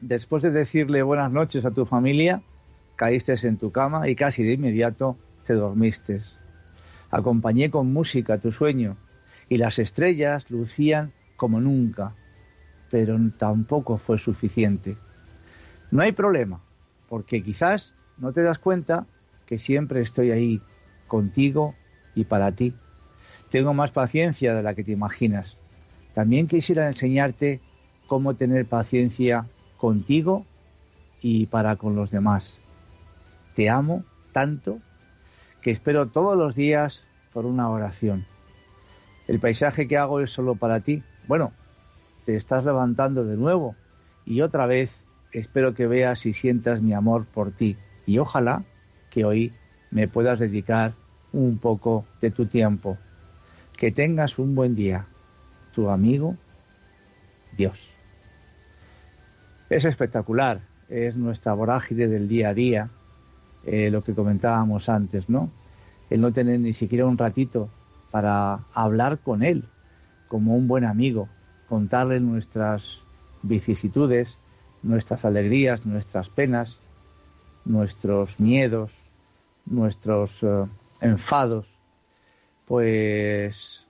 [0.00, 2.40] Después de decirle buenas noches a tu familia,
[2.96, 6.22] caíste en tu cama y casi de inmediato te dormiste.
[7.10, 8.96] Acompañé con música tu sueño
[9.48, 12.14] y las estrellas lucían como nunca,
[12.90, 14.96] pero tampoco fue suficiente.
[15.90, 16.60] No hay problema,
[17.08, 19.06] porque quizás no te das cuenta
[19.46, 20.62] que siempre estoy ahí,
[21.08, 21.74] contigo
[22.14, 22.74] y para ti.
[23.50, 25.56] Tengo más paciencia de la que te imaginas.
[26.14, 27.60] También quisiera enseñarte
[28.06, 30.44] cómo tener paciencia contigo
[31.20, 32.56] y para con los demás.
[33.56, 34.78] Te amo tanto
[35.60, 38.26] que espero todos los días por una oración.
[39.28, 41.02] El paisaje que hago es solo para ti.
[41.28, 41.52] Bueno,
[42.24, 43.76] te estás levantando de nuevo
[44.24, 44.90] y otra vez
[45.32, 48.64] espero que veas y sientas mi amor por ti y ojalá
[49.10, 49.52] que hoy
[49.90, 50.92] me puedas dedicar
[51.32, 52.96] un poco de tu tiempo.
[53.76, 55.06] Que tengas un buen día.
[55.74, 56.36] Tu amigo,
[57.56, 57.80] Dios.
[59.68, 62.90] Es espectacular, es nuestra vorágine del día a día,
[63.64, 65.50] eh, lo que comentábamos antes, ¿no?
[66.08, 67.68] El no tener ni siquiera un ratito
[68.10, 69.64] para hablar con Él
[70.28, 71.28] como un buen amigo,
[71.68, 72.82] contarle nuestras
[73.42, 74.38] vicisitudes,
[74.82, 76.78] nuestras alegrías, nuestras penas,
[77.64, 78.92] nuestros miedos,
[79.66, 80.66] nuestros eh,
[81.00, 81.66] enfados,
[82.66, 83.86] pues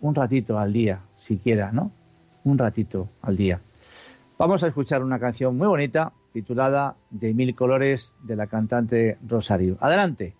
[0.00, 1.92] un ratito al día, siquiera, ¿no?
[2.44, 3.60] Un ratito al día.
[4.36, 9.78] Vamos a escuchar una canción muy bonita titulada De mil colores de la cantante Rosario.
[9.80, 10.34] Adelante.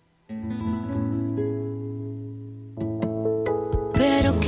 [3.93, 4.39] Pero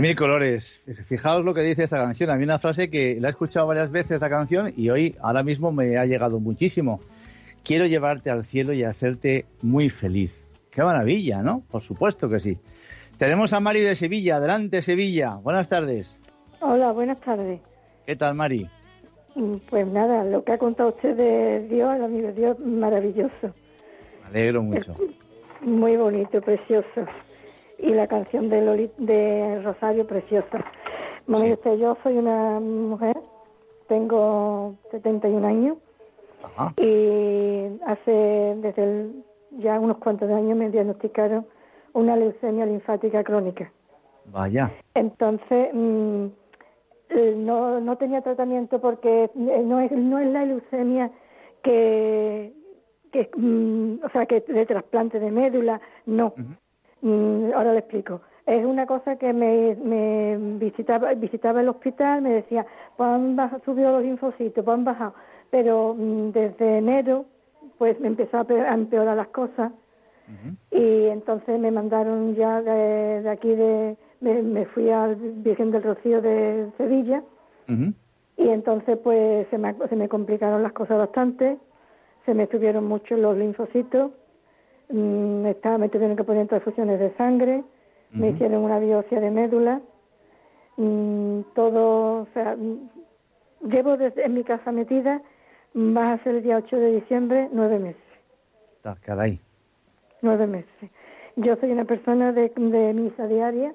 [0.00, 0.82] mil colores.
[1.06, 2.30] Fijaos lo que dice esta canción.
[2.30, 5.42] A mí una frase que la he escuchado varias veces esta canción y hoy, ahora
[5.42, 7.00] mismo, me ha llegado muchísimo.
[7.62, 10.32] Quiero llevarte al cielo y hacerte muy feliz.
[10.70, 11.62] Qué maravilla, ¿no?
[11.70, 12.58] Por supuesto que sí.
[13.18, 14.36] Tenemos a Mari de Sevilla.
[14.36, 15.36] Adelante, Sevilla.
[15.36, 16.18] Buenas tardes.
[16.60, 17.60] Hola, buenas tardes.
[18.06, 18.68] ¿Qué tal, Mari?
[19.68, 23.54] Pues nada, lo que ha contado usted de Dios, el amigo de Dios, maravilloso.
[24.22, 24.96] Me alegro mucho.
[25.60, 27.06] Muy bonito, precioso.
[27.78, 30.64] Y la canción de, Loli, de Rosario, preciosa.
[31.26, 33.16] Mami, usted, yo soy una mujer,
[33.88, 35.76] tengo 71 años.
[36.78, 39.24] Y hace, desde el-
[39.58, 41.46] ya unos cuantos años me diagnosticaron
[41.92, 43.70] una leucemia linfática crónica.
[44.26, 44.70] Vaya.
[44.94, 46.26] Entonces, mm,
[47.10, 51.10] eh, no, no tenía tratamiento porque no es, no es la leucemia
[51.62, 52.52] que,
[53.12, 56.34] que mm, o sea, que de trasplante de médula, no.
[57.06, 58.20] Mm, ahora le explico.
[58.46, 63.92] Es una cosa que me, me visitaba, visitaba el hospital, me decía, pues han subido
[63.92, 65.14] los linfocitos, pues han bajado.
[65.50, 67.26] Pero mm, desde enero,
[67.78, 69.70] pues me empezó a pe- a empeorar las cosas.
[70.72, 75.84] Y entonces me mandaron ya de, de aquí de me, me fui al Virgen del
[75.84, 77.22] Rocío de Sevilla.
[78.36, 81.56] Y entonces pues se me, se me complicaron las cosas bastante.
[82.24, 84.10] Se me subieron mucho los linfocitos
[84.90, 87.64] me, estaba, me tuvieron que poner transfusiones de sangre
[88.12, 89.80] me hicieron una biopsia de médula
[90.76, 92.88] mm, todo o sea mm,
[93.68, 95.20] llevo desde, en mi casa metida
[95.74, 98.06] va a ser el día 8 de diciembre nueve meses
[98.86, 99.40] Ah, Caray.
[100.22, 100.90] nueve meses.
[101.34, 103.74] Yo soy una persona de, de misa diaria,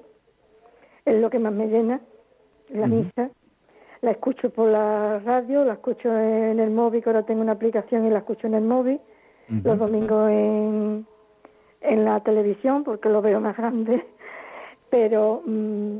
[1.04, 2.00] es lo que más me llena,
[2.70, 3.28] la misa.
[4.00, 8.06] La escucho por la radio, la escucho en el móvil, que ahora tengo una aplicación
[8.06, 9.00] y la escucho en el móvil.
[9.48, 11.06] Los domingos en,
[11.82, 14.04] en la televisión, porque lo veo más grande.
[14.90, 15.98] Pero mm,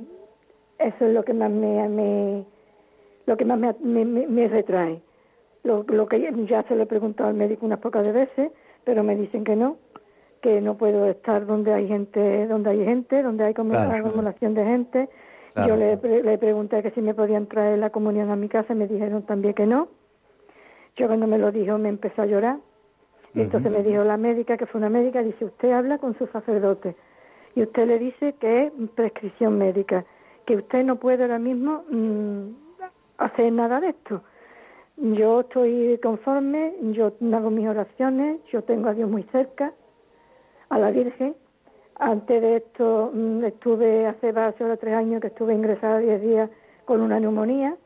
[0.79, 2.45] eso es lo que más me, me-
[3.27, 5.01] lo que más me, me, me- retrae.
[5.65, 8.51] Lo, lo que ya se lo he preguntado al médico unas pocas de veces,
[8.85, 9.77] pero me dicen que no,
[10.41, 13.93] que no puedo estar donde hay gente, donde hay gente, donde hay como Claro.
[14.11, 15.09] de gente.
[15.55, 18.73] Claro, Yo le, le pregunté que si me podían traer la comunión a mi casa,
[18.73, 19.89] y me dijeron también que no.
[20.97, 22.57] Yo cuando me lo dijo me empezó a llorar.
[23.35, 26.27] Y entonces me dijo la médica, que fue una médica, dice, usted habla con su
[26.27, 26.95] sacerdote
[27.55, 30.05] y usted le dice que es prescripción médica,
[30.47, 32.49] que usted no puede ahora mismo mm,
[33.19, 34.23] hacer nada de esto.
[34.97, 39.73] Yo estoy conforme, yo hago mis oraciones, yo tengo a Dios muy cerca,
[40.69, 41.35] a la Virgen.
[41.99, 46.51] Antes de esto mm, estuve hace ahora tres años que estuve ingresada 10 días
[46.85, 47.77] con una neumonía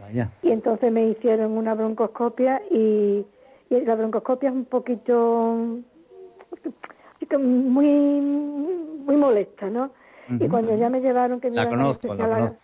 [0.00, 0.30] Vaya.
[0.42, 3.24] y entonces me hicieron una broncoscopia y
[3.70, 5.66] la broncoscopia es un poquito
[7.38, 9.90] muy muy molesta, ¿no?
[10.30, 12.56] Y cuando ya me llevaron que me La a conozco, la anestesiar conozco.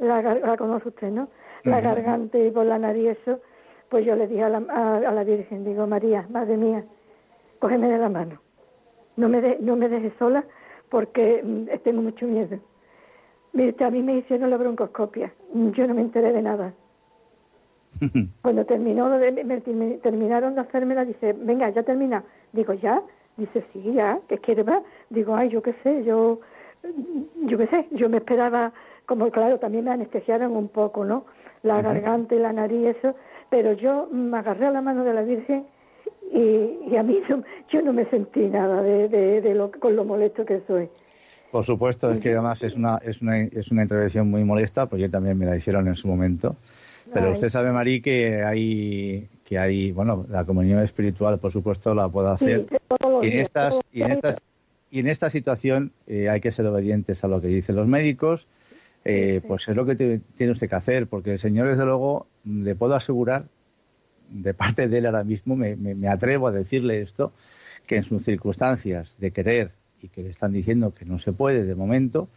[0.00, 1.28] la, la conoce usted, ¿no?
[1.64, 3.40] La garganta y por la nariz eso,
[3.88, 6.84] pues yo le dije a la, a, a la Virgen, digo, María, Madre mía,
[7.58, 8.40] cógeme de la mano,
[9.16, 10.44] no me, de, no me dejes sola
[10.90, 12.58] porque mm, tengo mucho miedo.
[13.54, 16.72] Mire, a mí me hicieron la broncoscopia, yo no me enteré de nada.
[18.42, 22.24] Cuando terminó lo de, me, terminaron de hacérmela, dice, venga, ya termina.
[22.52, 23.02] Digo, ¿ya?
[23.36, 24.82] Dice, sí, ya, ¿qué quiere más?
[25.10, 26.40] Digo, ay, yo qué sé, yo,
[27.46, 28.72] yo qué sé, yo me esperaba,
[29.06, 31.24] como claro, también me anestesiaron un poco, ¿no?
[31.62, 33.14] La garganta y la nariz, eso,
[33.50, 35.66] pero yo me agarré a la mano de la Virgen
[36.32, 37.20] y, y a mí
[37.70, 40.88] yo no me sentí nada de, de, de lo, con lo molesto que soy.
[41.50, 45.02] Por supuesto, es que además es una, es una, es una intervención muy molesta, porque
[45.02, 46.56] yo también me la hicieron en su momento.
[47.12, 52.08] Pero usted sabe, Marí, que hay, que hay, bueno, la comunión espiritual, por supuesto, la
[52.08, 52.66] puedo hacer.
[52.68, 52.76] Sí,
[53.22, 54.36] y en días, estas, y en estas,
[54.90, 58.46] y en esta situación eh, hay que ser obedientes a lo que dicen los médicos.
[59.04, 62.26] Eh, Pues es lo que te- tiene usted que hacer, porque el Señor, desde luego,
[62.44, 63.44] le puedo asegurar,
[64.28, 67.32] de parte de él ahora mismo, me, me- me atrevo a decirle esto,
[67.86, 69.70] que en sus circunstancias de querer
[70.02, 72.28] y que le están diciendo que no se puede de momento,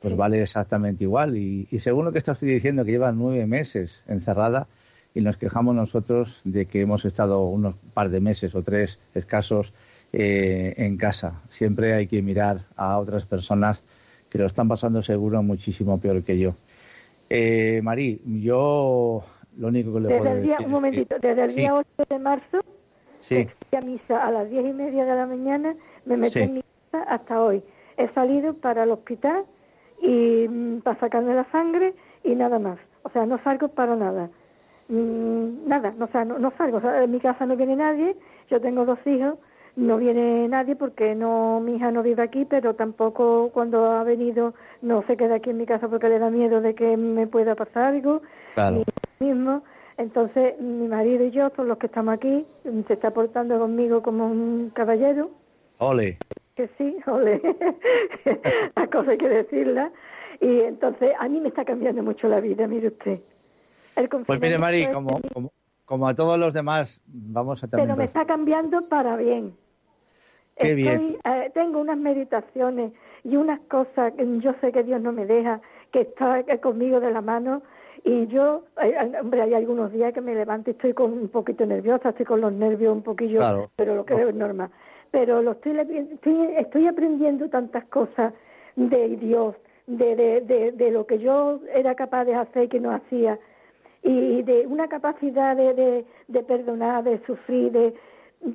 [0.00, 1.36] pues vale exactamente igual.
[1.36, 4.66] Y, y según lo que está usted diciendo, que lleva nueve meses encerrada
[5.14, 9.72] y nos quejamos nosotros de que hemos estado unos par de meses o tres escasos
[10.12, 11.42] eh, en casa.
[11.50, 13.82] Siempre hay que mirar a otras personas
[14.28, 16.54] que lo están pasando seguro muchísimo peor que yo.
[17.30, 19.24] Eh, Marí, yo
[19.58, 21.50] lo único que le Desde puedo el día, decir un es que- momentito, desde el
[21.50, 21.56] Sí.
[21.56, 22.58] día 8 de marzo
[23.20, 25.74] sí, fui a misa a las diez y media de la mañana,
[26.04, 26.40] me metí Sí.
[26.40, 27.62] en mi casa hasta hoy.
[27.96, 29.44] He salido para el hospital
[30.06, 32.78] y mm, para sacarme la sangre y nada más.
[33.02, 34.30] O sea, no salgo para nada.
[34.88, 36.78] Mm, nada, no, o sea, no, no salgo.
[36.78, 38.16] O sea, en mi casa no viene nadie,
[38.48, 39.38] yo tengo dos hijos,
[39.74, 44.54] no viene nadie porque no mi hija no vive aquí, pero tampoco cuando ha venido
[44.80, 47.56] no se queda aquí en mi casa porque le da miedo de que me pueda
[47.56, 48.22] pasar algo
[48.54, 48.84] claro.
[49.18, 49.62] mismo.
[49.98, 52.46] Entonces, mi marido y yo, todos los que estamos aquí,
[52.86, 55.30] se está portando conmigo como un caballero,
[55.78, 56.18] Ole.
[56.56, 57.40] Que sí, ole,
[58.74, 59.92] la cosa hay que decirla.
[60.40, 63.20] Y entonces, a mí me está cambiando mucho la vida, mire usted.
[63.94, 65.52] El Pues mire, Mari, como, como,
[65.86, 67.88] como a todos los demás, vamos a también...
[67.88, 69.54] pero me está cambiando para bien.
[70.58, 71.16] Qué Estoy, bien.
[71.24, 72.92] eh, tengo unas meditaciones
[73.24, 75.60] y unas cosas que yo sé que Dios no me deja,
[75.92, 77.62] que está eh, conmigo de la mano.
[78.04, 81.64] Y yo, eh, hombre, hay algunos días que me levanto y estoy con un poquito
[81.66, 83.70] nerviosa, estoy con los nervios un poquillo, Claro.
[83.76, 84.70] pero lo creo es normal.
[85.16, 88.34] Pero lo estoy, estoy, estoy aprendiendo tantas cosas
[88.74, 89.54] de Dios,
[89.86, 93.38] de, de, lo que yo era capaz de hacer y que no hacía,
[94.02, 97.94] y de una capacidad de, de perdonar, de sufrir, de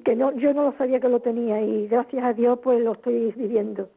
[0.06, 2.92] que no yo no lo sabía que lo tenía y gracias a Dios pues lo
[2.92, 3.90] estoy viviendo.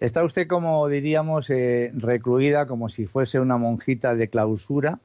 [0.00, 4.98] Está usted, como diríamos, eh, recluida como si fuese una monjita de clausura.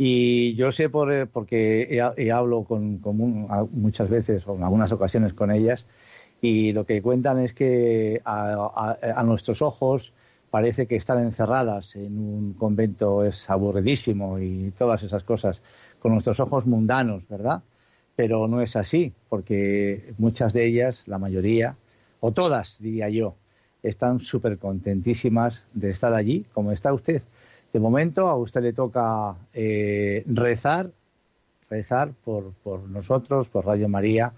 [0.00, 3.16] Y yo sé, por, eh, porque he, he hablo con, con
[3.72, 5.86] muchas veces o en algunas ocasiones con ellas,
[6.40, 8.52] y lo que cuentan es que a,
[9.02, 10.14] a- a nuestros ojos
[10.50, 15.60] parece que están encerradas en un convento es aburridísimo y todas esas cosas,
[15.98, 17.62] con nuestros ojos mundanos, ¿verdad?
[18.16, 21.76] Pero no es así, porque muchas de ellas, la mayoría,
[22.20, 23.34] o todas, diría yo,
[23.82, 27.22] están súper contentísimas de estar allí, como está usted.
[27.72, 30.90] De momento a usted le toca eh, rezar,
[31.68, 34.32] rezar por, por nosotros, por Radio María,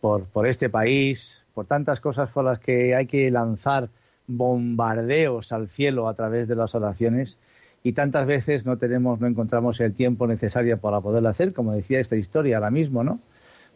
[0.00, 3.88] por, este país, por tantas cosas por las que hay que lanzar
[4.26, 7.38] bombardeos al cielo a través de las oraciones
[7.82, 12.00] y tantas veces no tenemos, no encontramos el tiempo necesario para poderlo hacer, como decía
[12.00, 13.20] esta historia ahora mismo, ¿no?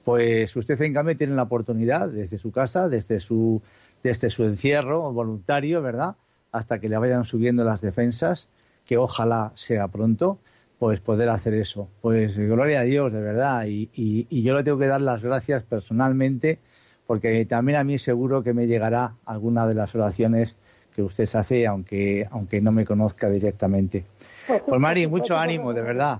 [0.04, 3.62] Pues usted en cambio tiene la oportunidad desde su casa, desde su,
[4.02, 6.16] desde su encierro voluntario, ¿verdad?
[6.52, 8.48] Hasta que le vayan subiendo las defensas,
[8.90, 10.38] que ojalá sea pronto,
[10.80, 11.86] pues poder hacer eso.
[12.00, 13.66] Pues gloria a Dios, de verdad.
[13.66, 16.58] Y, y, y yo le tengo que dar las gracias personalmente,
[17.06, 20.56] porque también a mí seguro que me llegará alguna de las oraciones
[20.92, 24.06] que usted hace, aunque, aunque no me conozca directamente.
[24.48, 26.18] Pues, Pues Mari, mucho ánimo, de verdad.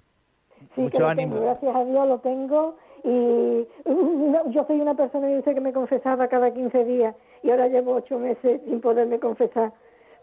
[0.76, 1.34] Sí, mucho ánimo.
[1.34, 5.60] tengo, gracias a Dios lo tengo y no, yo soy una persona que dice que
[5.60, 9.72] me confesaba cada 15 días y ahora llevo ocho meses sin poderme confesar.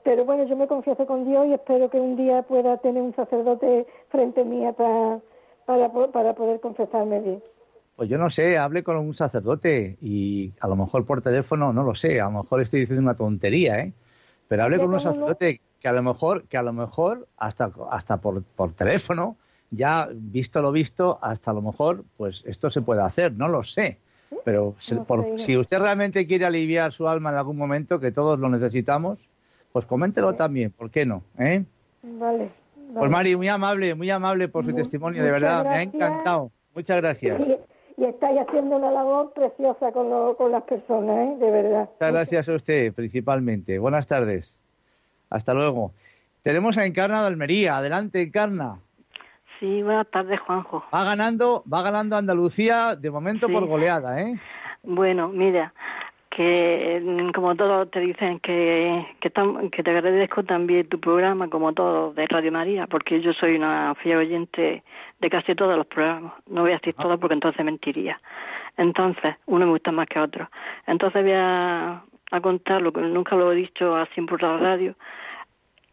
[0.07, 3.13] Pero bueno, yo me confieso con Dios y espero que un día pueda tener un
[3.13, 5.19] sacerdote frente mía para,
[5.65, 7.43] para, po- para poder confesarme bien.
[7.97, 11.83] Pues yo no sé, hable con un sacerdote y a lo mejor por teléfono, no
[11.83, 13.91] lo sé, a lo mejor estoy diciendo una tontería, ¿eh?
[14.47, 18.15] Pero hable con un sacerdote que a lo mejor, que a lo mejor hasta, hasta
[18.15, 19.35] por, por teléfono,
[19.71, 23.61] ya visto lo visto, hasta a lo mejor, pues esto se puede hacer, no lo
[23.61, 23.97] sé.
[24.45, 28.39] Pero No por- si usted realmente quiere aliviar su alma en algún momento, que todos
[28.39, 29.19] lo necesitamos,
[29.77, 31.21] pues coméntelo también, ¿por qué no?
[31.37, 31.63] ¿eh?
[32.01, 32.49] Vale.
[32.73, 33.09] Pues vale.
[33.09, 35.93] Mari, muy amable, muy amable por su Mu- testimonio, de muchas verdad, me ha gracias.
[35.93, 36.51] encantado.
[36.73, 37.39] Muchas gracias.
[37.47, 37.57] Y,
[38.01, 41.35] y estáis haciendo una labor preciosa con, lo- con las personas, ¿eh?
[41.39, 41.89] De verdad.
[41.91, 43.77] Muchas gracias a usted, principalmente.
[43.77, 44.55] Buenas tardes.
[45.29, 45.91] Hasta luego.
[46.41, 47.77] Tenemos a Encarna de Almería.
[47.77, 48.79] Adelante, Encarna.
[49.59, 50.83] Sí, buenas tardes, Juanjo.
[50.91, 53.53] Va ganando, va ganando Andalucía de momento Sí.
[53.53, 54.39] por goleada, ¿eh?
[54.81, 55.71] Bueno, mira,
[56.37, 61.73] que como todos te dicen que, que, tam- que te agradezco también tu programa, como
[61.73, 64.83] todos de Radio María, porque yo soy una fiel oyente
[65.19, 66.33] de casi todos los programas.
[66.47, 68.21] No voy a decir todos porque entonces mentiría.
[68.77, 70.47] Entonces, uno me gusta más que otro.
[70.85, 74.93] Entonces voy a, a contar lo que nunca lo he dicho así por la radio,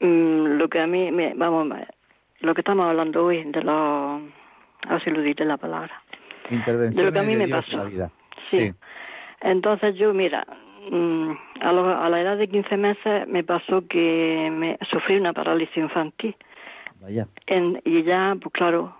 [0.00, 1.68] mm, lo que a mí, me, vamos,
[2.40, 6.02] lo que estamos hablando hoy de los, a ver si lo diré la palabra.
[6.50, 7.78] Intervenciones De lo que a mí me Dios pasó.
[7.78, 8.10] la vida.
[8.50, 8.70] Sí.
[9.44, 10.46] Entonces yo, mira,
[10.90, 11.30] mm,
[11.60, 15.76] a, lo- a la edad de 15 meses me pasó que me sufrí una parálisis
[15.76, 16.34] infantil.
[17.00, 17.26] Vaya.
[17.46, 18.96] En- y ya, pues claro,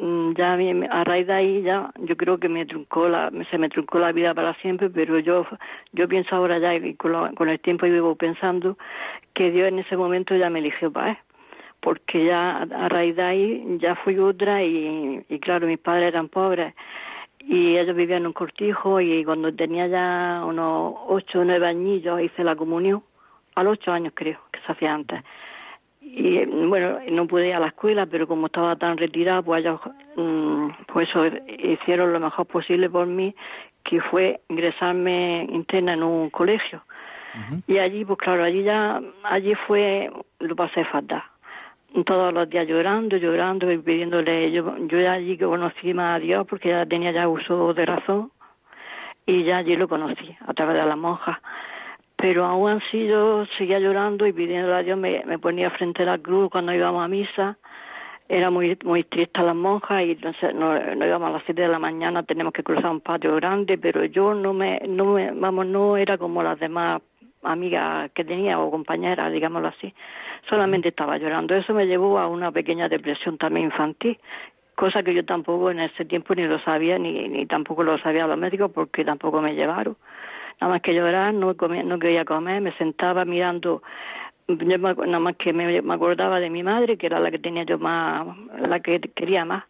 [0.00, 3.68] mm, ya a, raíz de ahí ya yo creo que me truncó la, se me
[3.68, 5.44] truncó la vida para siempre, pero yo
[5.92, 8.78] yo pienso ahora ya y con, lo- con el tiempo y vivo pensando
[9.34, 11.18] que Dios en ese momento ya me eligió para él
[11.80, 16.08] porque ya a a raíz de ahí ya fui otra y, y claro, mis padres
[16.08, 16.74] eran pobres
[17.48, 22.20] y ellos vivían en un cortijo y cuando tenía ya unos ocho o nueve añillos
[22.20, 23.02] hice la comunión,
[23.54, 25.24] a los ocho años creo, que se hacía antes.
[26.02, 29.80] Y bueno, no pude ir a la escuela, pero como estaba tan retirada, pues ellos,
[30.16, 33.34] mm, pues eso, hicieron lo mejor posible por mí,
[33.82, 36.82] que fue ingresarme interna en un colegio.
[37.66, 41.22] Y allí, pues claro, allí ya, allí fue, lo pasé fatal.
[42.04, 46.46] Todos los días llorando, llorando y pidiéndole, yo, yo ya allí conocí más a Dios
[46.46, 48.30] porque ya tenía ya uso de razón
[49.26, 51.38] y ya allí lo conocí a través de las monjas.
[52.16, 56.06] Pero aún así yo seguía llorando y pidiéndole a Dios, me, me ponía frente a
[56.06, 57.58] la cruz cuando íbamos a misa.
[58.28, 61.68] Era muy muy triste las monjas y entonces no, no íbamos a las siete de
[61.68, 65.66] la mañana, tenemos que cruzar un patio grande, pero yo no me, no me, vamos,
[65.66, 67.00] no era como las demás
[67.42, 69.94] amigas que tenía o compañeras, digámoslo así,
[70.48, 71.54] solamente estaba llorando.
[71.54, 74.18] Eso me llevó a una pequeña depresión también infantil,
[74.74, 78.26] cosa que yo tampoco en ese tiempo ni lo sabía, ni, ni tampoco lo sabía
[78.26, 79.96] los médicos porque tampoco me llevaron.
[80.60, 83.82] Nada más que llorar, no, comía, no quería comer, me sentaba mirando
[84.48, 87.64] yo nada más que me, me, acordaba de mi madre, que era la que tenía
[87.64, 88.26] yo más,
[88.58, 89.64] la que quería más.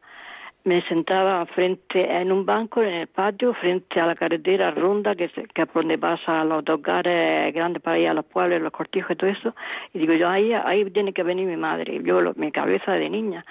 [0.64, 5.28] Me sentaba frente en un banco en el patio, frente a la carretera ronda, que,
[5.28, 9.30] que donde pasan los autocares grandes para ir a los pueblos, los cortijos y todo
[9.30, 9.54] eso.
[9.94, 12.02] Y digo yo, ahí, ahí tiene que venir mi madre.
[12.02, 13.44] Yo, lo, mi cabeza de niña.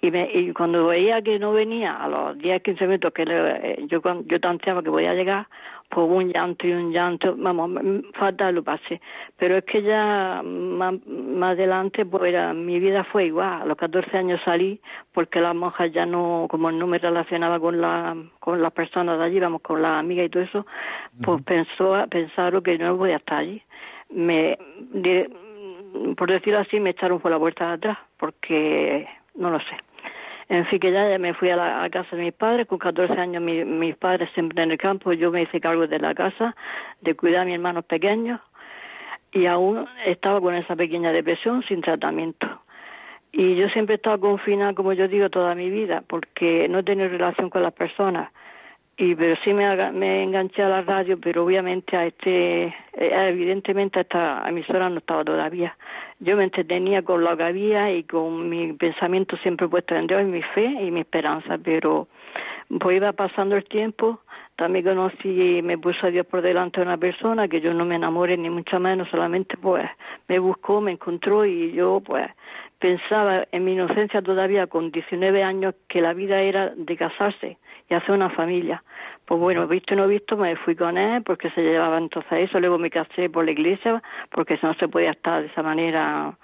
[0.00, 3.72] Y, me, y cuando veía que no venía a los 10, 15 minutos que le,
[3.72, 5.46] eh, yo, yo tanteaba que podía llegar,
[5.94, 7.70] pues un llanto y un llanto, vamos,
[8.14, 9.00] fatal lo pasé.
[9.38, 13.62] Pero es que ya más, más adelante, pues era, mi vida fue igual.
[13.62, 14.80] A los 14 años salí
[15.12, 19.24] porque las monjas ya no, como no me relacionaba con, la, con las personas de
[19.24, 20.66] allí, vamos, con las amigas y todo eso,
[21.22, 23.62] pues pensó, pensaron que no podía estar allí.
[24.10, 24.58] Me,
[24.92, 25.30] de,
[26.16, 29.76] por decirlo así, me echaron por la puerta de atrás porque no lo sé.
[30.48, 33.42] En fin, que ya me fui a la casa de mis padres, con 14 años
[33.42, 36.54] mis padres siempre en el campo, yo me hice cargo de la casa,
[37.00, 38.40] de cuidar a mis hermanos pequeños,
[39.32, 42.46] y aún estaba con esa pequeña depresión sin tratamiento.
[43.32, 46.82] Y yo siempre he estado confinada, como yo digo, toda mi vida, porque no he
[46.84, 48.30] tenido relación con las personas
[48.96, 52.74] y pero sí me, me enganché a la radio pero obviamente a este eh,
[53.28, 55.76] evidentemente a esta emisora no estaba todavía
[56.20, 60.22] yo me entretenía con lo que había y con mi pensamiento siempre puesto en Dios
[60.22, 62.08] y mi fe y mi esperanza pero
[62.80, 64.20] pues iba pasando el tiempo
[64.56, 67.84] también conocí y me puso a Dios por delante de una persona que yo no
[67.84, 69.84] me enamoré ni mucho menos solamente pues
[70.28, 72.26] me buscó me encontró y yo pues
[72.78, 77.58] pensaba en mi inocencia todavía con 19 años que la vida era de casarse
[77.88, 78.82] y hacer una familia.
[79.26, 82.60] Pues bueno, visto y no visto, me fui con él porque se llevaba entonces eso.
[82.60, 86.36] Luego me casé por la iglesia porque no se podía estar de esa manera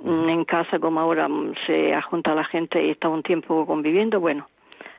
[0.00, 4.18] mm, en casa como ahora mm, se ajunta la gente y estaba un tiempo conviviendo.
[4.18, 4.48] Bueno,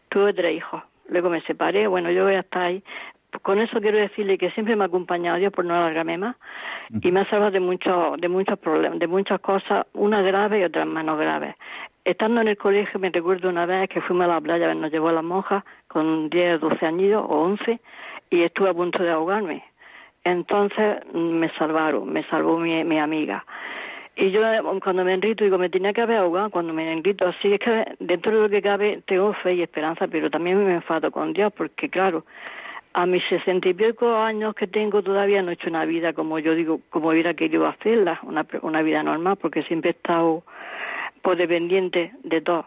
[0.09, 0.83] tuve tres hijos.
[1.09, 1.87] Luego me separé.
[1.87, 2.83] Bueno, yo voy a estar ahí.
[3.41, 6.35] Con eso quiero decirle que siempre me ha acompañado Dios por no alargarme más
[7.01, 10.63] y me ha salvado de muchos de muchos problemas, de muchas cosas, unas graves y
[10.63, 11.55] otras menos graves.
[12.05, 15.09] Estando en el colegio me recuerdo una vez que fuimos a la playa, nos llevó
[15.09, 17.79] a las monjas con 10, 12 años o 11
[18.29, 19.63] y estuve a punto de ahogarme.
[20.23, 23.45] Entonces me salvaron, me salvó mi, mi amiga.
[24.15, 24.41] Y yo
[24.81, 27.27] cuando me enrito digo, me tenía que haber ahogado cuando me enrito.
[27.27, 30.73] Así es que dentro de lo que cabe tengo fe y esperanza, pero también me
[30.73, 32.25] enfado con Dios porque claro,
[32.97, 36.39] a mis sesenta y pico años que tengo todavía no he hecho una vida como
[36.39, 40.43] yo digo, como hubiera querido hacerla, una, una vida normal, porque siempre he estado
[41.21, 42.65] pues dependiente de todo.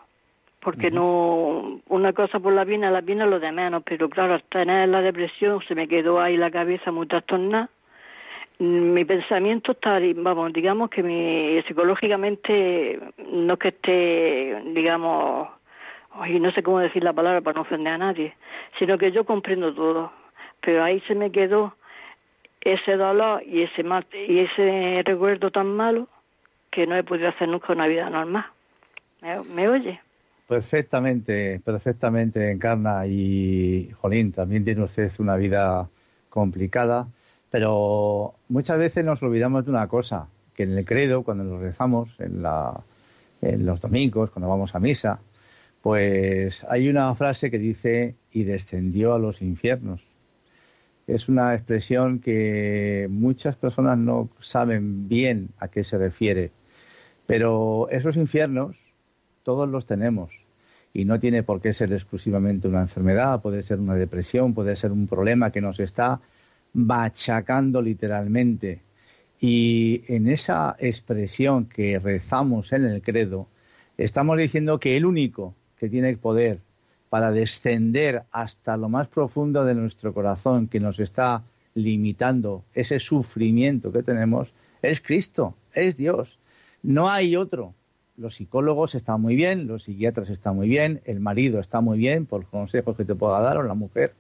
[0.61, 4.61] Porque no una cosa por la vida la vida lo de menos pero claro hasta
[4.61, 7.69] tener la depresión se me quedó ahí la cabeza muy trastornada.
[8.61, 13.01] Mi pensamiento está vamos digamos que mi psicológicamente
[13.33, 15.49] no es que esté digamos
[16.13, 18.35] ay, no sé cómo decir la palabra para no ofender a nadie
[18.79, 20.13] sino que yo comprendo todo
[20.61, 21.75] pero ahí se me quedó
[22.61, 26.09] ese dolor y ese mal, y ese recuerdo tan malo
[26.71, 28.45] que no he podido hacer nunca una vida normal.
[29.55, 30.01] ¿Me, oye?
[30.47, 33.07] Perfectamente, perfectamente, Encarna.
[33.07, 35.89] Y, Jolín, también tiene usted una vida
[36.29, 37.09] complicada,
[37.51, 42.09] pero muchas veces nos olvidamos de una cosa, que en el credo, cuando nos rezamos,
[42.21, 42.81] en, la,
[43.43, 45.21] en los domingos, cuando vamos a misa,
[45.83, 50.03] pues hay una frase que dice, y descendió a los infiernos.
[51.07, 56.53] Es una expresión que muchas personas no saben bien a qué se refiere.
[57.27, 58.77] Pero esos infiernos
[59.43, 60.31] todos los tenemos
[60.93, 64.93] y no tiene por qué ser exclusivamente una enfermedad, puede ser una depresión, puede ser
[64.93, 66.21] un problema que nos está
[66.73, 68.83] machacando literalmente.
[69.41, 73.49] Y en esa expresión que rezamos en el credo,
[73.97, 76.61] estamos diciendo que el único que tiene poder
[77.09, 81.43] para descender hasta lo más profundo de nuestro corazón, que nos está
[81.75, 84.53] limitando ese sufrimiento que tenemos,
[84.83, 86.39] es Cristo, es Dios.
[86.83, 87.75] No hay otro.
[88.19, 92.27] Los psicólogos están muy bien, los psiquiatras están muy bien, el marido está muy bien
[92.27, 94.13] por consejos que te pueda dar o la mujer,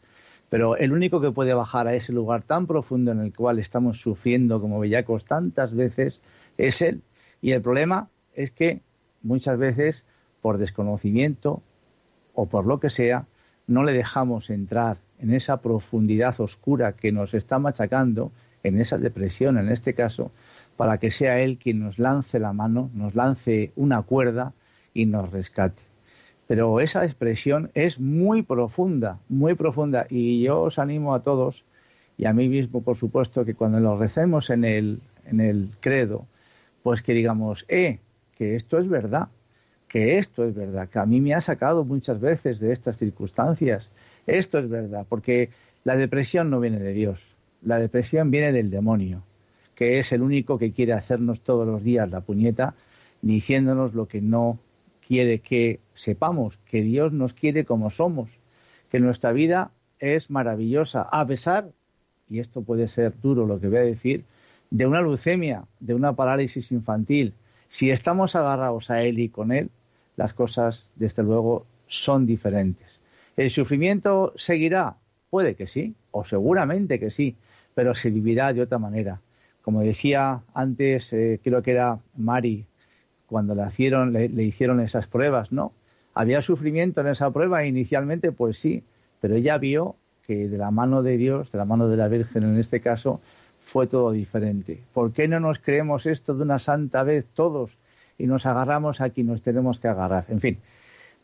[0.48, 4.00] pero el único que puede bajar a ese lugar tan profundo en el cual estamos
[4.00, 6.22] sufriendo como bellacos tantas veces
[6.56, 7.02] es Él.
[7.42, 8.80] Y el problema es que
[9.22, 10.02] muchas veces
[10.40, 11.62] por desconocimiento
[12.34, 13.26] o por lo que sea,
[13.66, 18.32] no le dejamos entrar en esa profundidad oscura que nos está machacando,
[18.62, 20.32] en esa depresión en este caso,
[20.76, 24.52] para que sea Él quien nos lance la mano, nos lance una cuerda
[24.94, 25.82] y nos rescate.
[26.46, 31.64] Pero esa expresión es muy profunda, muy profunda, y yo os animo a todos,
[32.18, 36.26] y a mí mismo, por supuesto, que cuando lo recemos en el, en el credo,
[36.82, 37.98] pues que digamos, eh,
[38.36, 39.28] que esto es verdad,
[39.90, 43.90] que esto es verdad, que a mí me ha sacado muchas veces de estas circunstancias.
[44.24, 45.50] Esto es verdad, porque
[45.82, 47.20] la depresión no viene de Dios,
[47.60, 49.24] la depresión viene del demonio,
[49.74, 52.74] que es el único que quiere hacernos todos los días la puñeta,
[53.20, 54.60] diciéndonos lo que no
[55.04, 58.30] quiere que sepamos, que Dios nos quiere como somos,
[58.90, 61.68] que nuestra vida es maravillosa, a pesar,
[62.28, 64.22] y esto puede ser duro lo que voy a decir,
[64.70, 67.34] de una leucemia, de una parálisis infantil.
[67.70, 69.68] Si estamos agarrados a Él y con Él,
[70.20, 73.00] las cosas, desde luego, son diferentes.
[73.38, 74.96] ¿El sufrimiento seguirá?
[75.30, 77.36] Puede que sí, o seguramente que sí,
[77.74, 79.22] pero se vivirá de otra manera.
[79.62, 82.66] Como decía antes, eh, creo que era Mari,
[83.26, 85.72] cuando le hicieron, le, hicieron esas pruebas, ¿no?
[86.12, 88.30] ¿Había sufrimiento en esa prueba inicialmente?
[88.30, 88.82] Pues sí,
[89.22, 89.96] pero ella vio
[90.26, 93.22] que de la mano de Dios, de la mano de la Virgen en este caso,
[93.72, 94.82] fue todo diferente.
[94.92, 97.70] ¿Por qué no nos creemos esto de una santa vez todos
[98.20, 100.26] y nos agarramos a quien nos tenemos que agarrar?
[100.28, 100.58] En fin,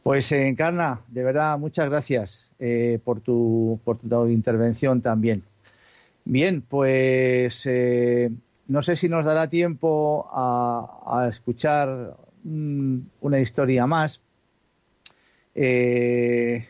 [0.03, 5.43] pues eh, Encarna, de verdad, muchas gracias eh, por, tu, por tu intervención también.
[6.25, 8.31] Bien, pues eh,
[8.67, 14.21] no sé si nos dará tiempo a, escuchar una historia más.
[15.55, 16.67] Eh,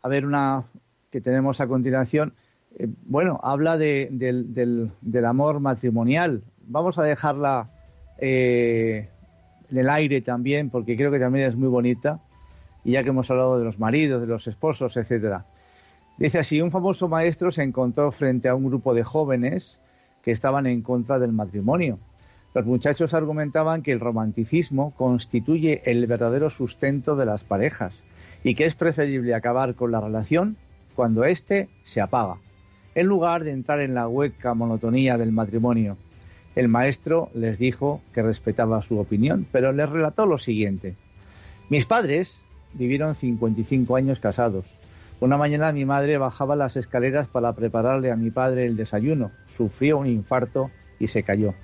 [0.00, 0.64] a ver, una
[1.10, 2.32] que tenemos a continuación.
[3.04, 4.90] Bueno, habla del,
[5.26, 6.42] amor matrimonial.
[6.66, 7.68] Vamos a dejarla
[8.18, 9.08] en
[9.70, 12.20] el aire también, porque creo que también es muy bonita.
[12.84, 15.46] Y ya que hemos hablado de los maridos, de los esposos, etcétera.
[16.18, 19.78] Dice así, un famoso maestro se encontró frente a un grupo de jóvenes
[20.22, 21.98] que estaban en contra del matrimonio.
[22.54, 28.00] Los muchachos argumentaban que el romanticismo constituye el verdadero sustento de las parejas
[28.44, 30.56] y que es preferible acabar con la relación
[30.94, 32.36] cuando éste se apaga,
[32.94, 35.96] en lugar de entrar en la hueca monotonía del matrimonio.
[36.54, 40.94] El maestro les dijo que respetaba su opinión, pero les relató lo siguiente.
[41.68, 42.40] Mis padres
[42.74, 44.64] vivieron 55 años casados
[45.20, 49.30] una mañana mi madre bajaba las escaleras para prepararle a mi padre el desayuno.
[49.56, 51.54] Sufrió un infarto y se cayó.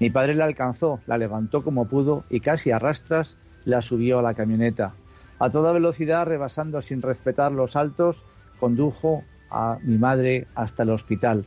[0.00, 4.22] Mi padre la alcanzó, la levantó como pudo y casi a rastras la subió a
[4.22, 4.92] la camioneta.
[5.38, 8.22] A toda velocidad, rebasando sin respetar los altos,
[8.60, 11.46] condujo a mi madre hasta el hospital.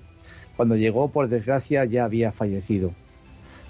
[0.62, 2.92] Cuando llegó, por desgracia, ya había fallecido.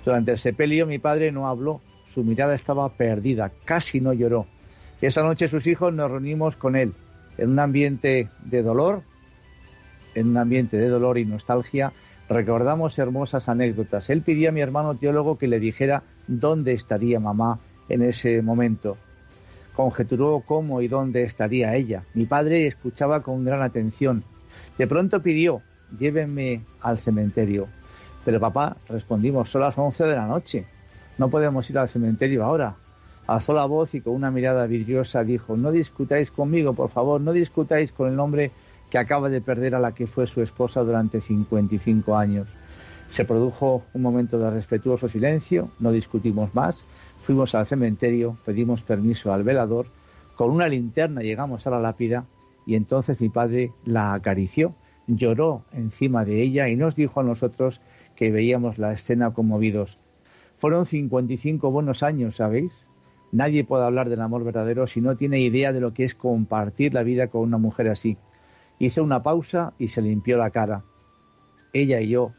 [0.03, 1.79] Durante el sepelio mi padre no habló,
[2.09, 4.45] su mirada estaba perdida, casi no lloró.
[4.99, 6.91] Esa noche sus hijos nos reunimos con él
[7.37, 9.03] en un ambiente de dolor,
[10.15, 11.93] en un ambiente de dolor y nostalgia,
[12.27, 14.09] recordamos hermosas anécdotas.
[14.09, 18.97] Él pidió a mi hermano teólogo que le dijera dónde estaría mamá en ese momento.
[19.77, 22.03] Conjeturó cómo y dónde estaría ella.
[22.15, 24.25] Mi padre escuchaba con gran atención.
[24.77, 25.61] De pronto pidió,
[25.99, 27.67] llévenme al cementerio.
[28.25, 30.65] Pero papá, respondimos, son las once de la noche.
[31.17, 32.75] No podemos ir al cementerio ahora
[33.27, 37.31] alzó la voz y con una mirada vidriosa dijo, no discutáis conmigo, por favor, no
[37.31, 38.51] discutáis con el hombre
[38.89, 42.47] que acaba de perder a la que fue su esposa durante 55 años.
[43.09, 46.83] Se produjo un momento de respetuoso silencio, no discutimos más,
[47.23, 49.87] fuimos al cementerio, pedimos permiso al velador,
[50.35, 52.25] con una linterna llegamos a la lápida
[52.65, 54.73] y entonces mi padre la acarició,
[55.07, 57.81] lloró encima de ella y nos dijo a nosotros
[58.15, 59.97] que veíamos la escena conmovidos.
[60.59, 62.71] Fueron 55 buenos años, ¿sabéis?
[63.31, 66.93] Nadie puede hablar del amor verdadero si no tiene idea de lo que es compartir
[66.93, 68.17] la vida con una mujer así.
[68.77, 70.83] Hizo una pausa y se limpió la cara.
[71.73, 72.33] Ella y yo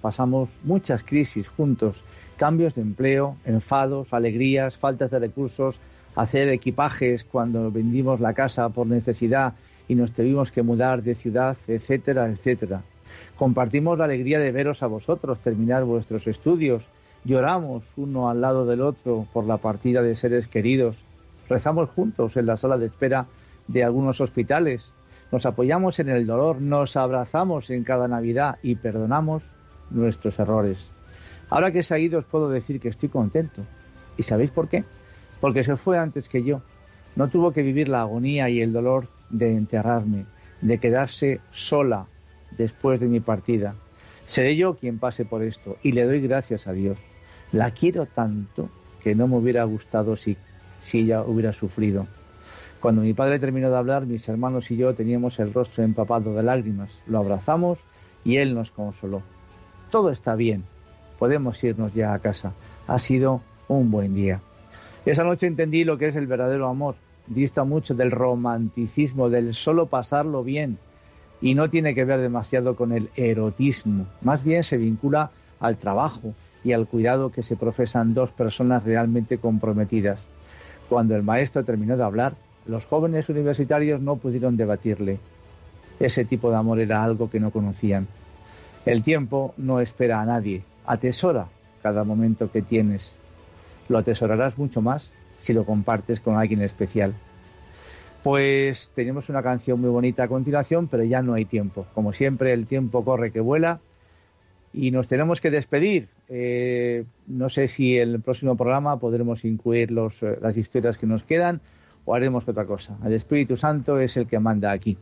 [0.00, 1.96] pasamos muchas crisis juntos,
[2.36, 5.80] cambios de empleo, enfados, alegrías, faltas de recursos,
[6.14, 9.54] hacer equipajes cuando vendimos la casa por necesidad
[9.88, 12.82] y nos tuvimos que mudar de ciudad, etcétera, etcétera.
[13.36, 16.84] Compartimos la alegría de veros a vosotros, terminar vuestros estudios,
[17.24, 20.96] Lloramos uno al lado del otro por la partida de seres queridos.
[21.48, 23.26] Rezamos juntos en la sala de espera
[23.66, 24.90] de algunos hospitales.
[25.32, 29.42] Nos apoyamos en el dolor, nos abrazamos en cada Navidad y perdonamos
[29.90, 30.78] nuestros errores.
[31.50, 33.62] Ahora que se ha ido os puedo decir que estoy contento.
[34.16, 34.84] ¿Y sabéis por qué?
[35.40, 36.62] Porque se fue antes que yo.
[37.16, 40.26] No tuvo que vivir la agonía y el dolor de enterrarme,
[40.60, 42.06] de quedarse sola
[42.56, 43.74] después de mi partida.
[44.26, 46.98] Seré yo quien pase por esto y le doy gracias a Dios.
[47.52, 48.68] La quiero tanto
[49.02, 50.36] que no me hubiera gustado si,
[50.80, 52.06] si ella hubiera sufrido.
[52.80, 56.42] Cuando mi padre terminó de hablar, mis hermanos y yo teníamos el rostro empapado de
[56.42, 56.90] lágrimas.
[57.06, 57.78] Lo abrazamos
[58.24, 59.22] y él nos consoló.
[59.90, 60.64] Todo está bien.
[61.18, 62.52] Podemos irnos ya a casa.
[62.86, 64.40] Ha sido un buen día.
[65.06, 66.96] Esa noche entendí lo que es el verdadero amor.
[67.28, 70.78] Dista mucho del romanticismo, del solo pasarlo bien.
[71.40, 74.06] Y no tiene que ver demasiado con el erotismo.
[74.22, 79.38] Más bien se vincula al trabajo, y al cuidado que se profesan dos personas realmente
[79.38, 80.18] comprometidas.
[80.88, 82.34] Cuando el maestro terminó de hablar,
[82.66, 85.18] los jóvenes universitarios no pudieron debatirle.
[86.00, 88.06] Ese tipo de amor era algo que no conocían.
[88.84, 90.62] El tiempo no espera a nadie.
[90.86, 91.48] Atesora
[91.82, 93.12] cada momento que tienes.
[93.88, 95.10] Lo atesorarás mucho más
[95.48, 97.14] si lo compartes con alguien especial.
[98.22, 101.86] Pues tenemos una canción muy bonita a continuación, pero ya no hay tiempo.
[101.94, 103.80] Como siempre, el tiempo corre que vuela
[104.74, 106.08] y nos tenemos que despedir.
[106.28, 111.06] Eh, no sé si en el próximo programa podremos incluir los, eh, las historias que
[111.06, 111.62] nos quedan
[112.04, 112.98] o haremos otra cosa.
[113.02, 114.98] El Espíritu Santo es el que manda aquí.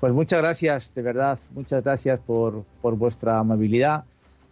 [0.00, 4.04] Pues muchas gracias, de verdad, muchas gracias por, vuestra amabilidad,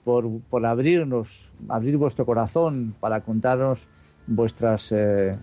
[0.04, 3.88] por, abrirnos, abrir vuestro corazón para contarnos
[4.30, 5.36] vuestras, eh,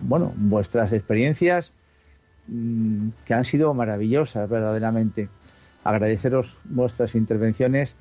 [0.00, 1.72] bueno, vuestras experiencias
[2.48, 5.28] mm, que han sido maravillosas, verdaderamente.
[5.84, 7.96] Agradeceros vuestras intervenciones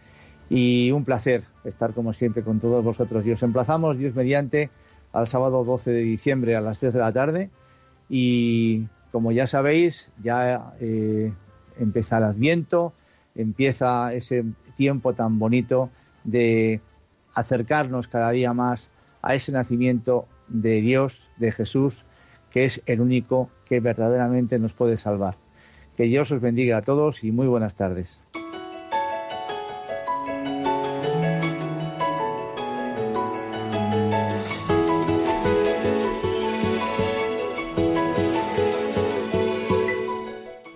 [0.49, 3.25] y un placer estar como siempre con todos vosotros.
[3.25, 4.69] Y os emplazamos, Dios mediante,
[5.13, 7.49] al sábado 12 de diciembre a las 3 de la tarde
[8.09, 11.33] y como ya sabéis, ya eh,
[11.79, 12.93] empieza el Adviento,
[13.35, 14.45] empieza ese
[14.77, 15.89] tiempo tan bonito
[16.23, 16.81] de
[17.33, 18.87] acercarnos cada día más
[19.21, 22.03] a ese nacimiento de Dios, de Jesús,
[22.51, 25.37] que es el único que verdaderamente nos puede salvar.
[25.95, 28.19] Que Dios os bendiga a todos y muy buenas tardes.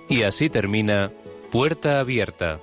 [0.09, 1.11] Y así termina
[1.51, 2.59] Puerta Abierta,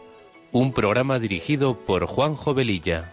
[0.52, 3.12] un programa dirigido por Juan Jovelilla.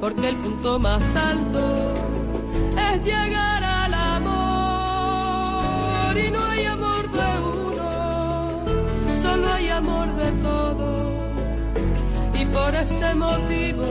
[0.00, 1.94] porque el punto más alto
[2.92, 4.30] es llegar al amor
[6.18, 8.64] y no hay amor de uno,
[9.22, 11.12] solo hay amor de todos
[12.34, 13.84] y por ese motivo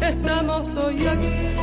[0.00, 1.61] estamos hoy aquí.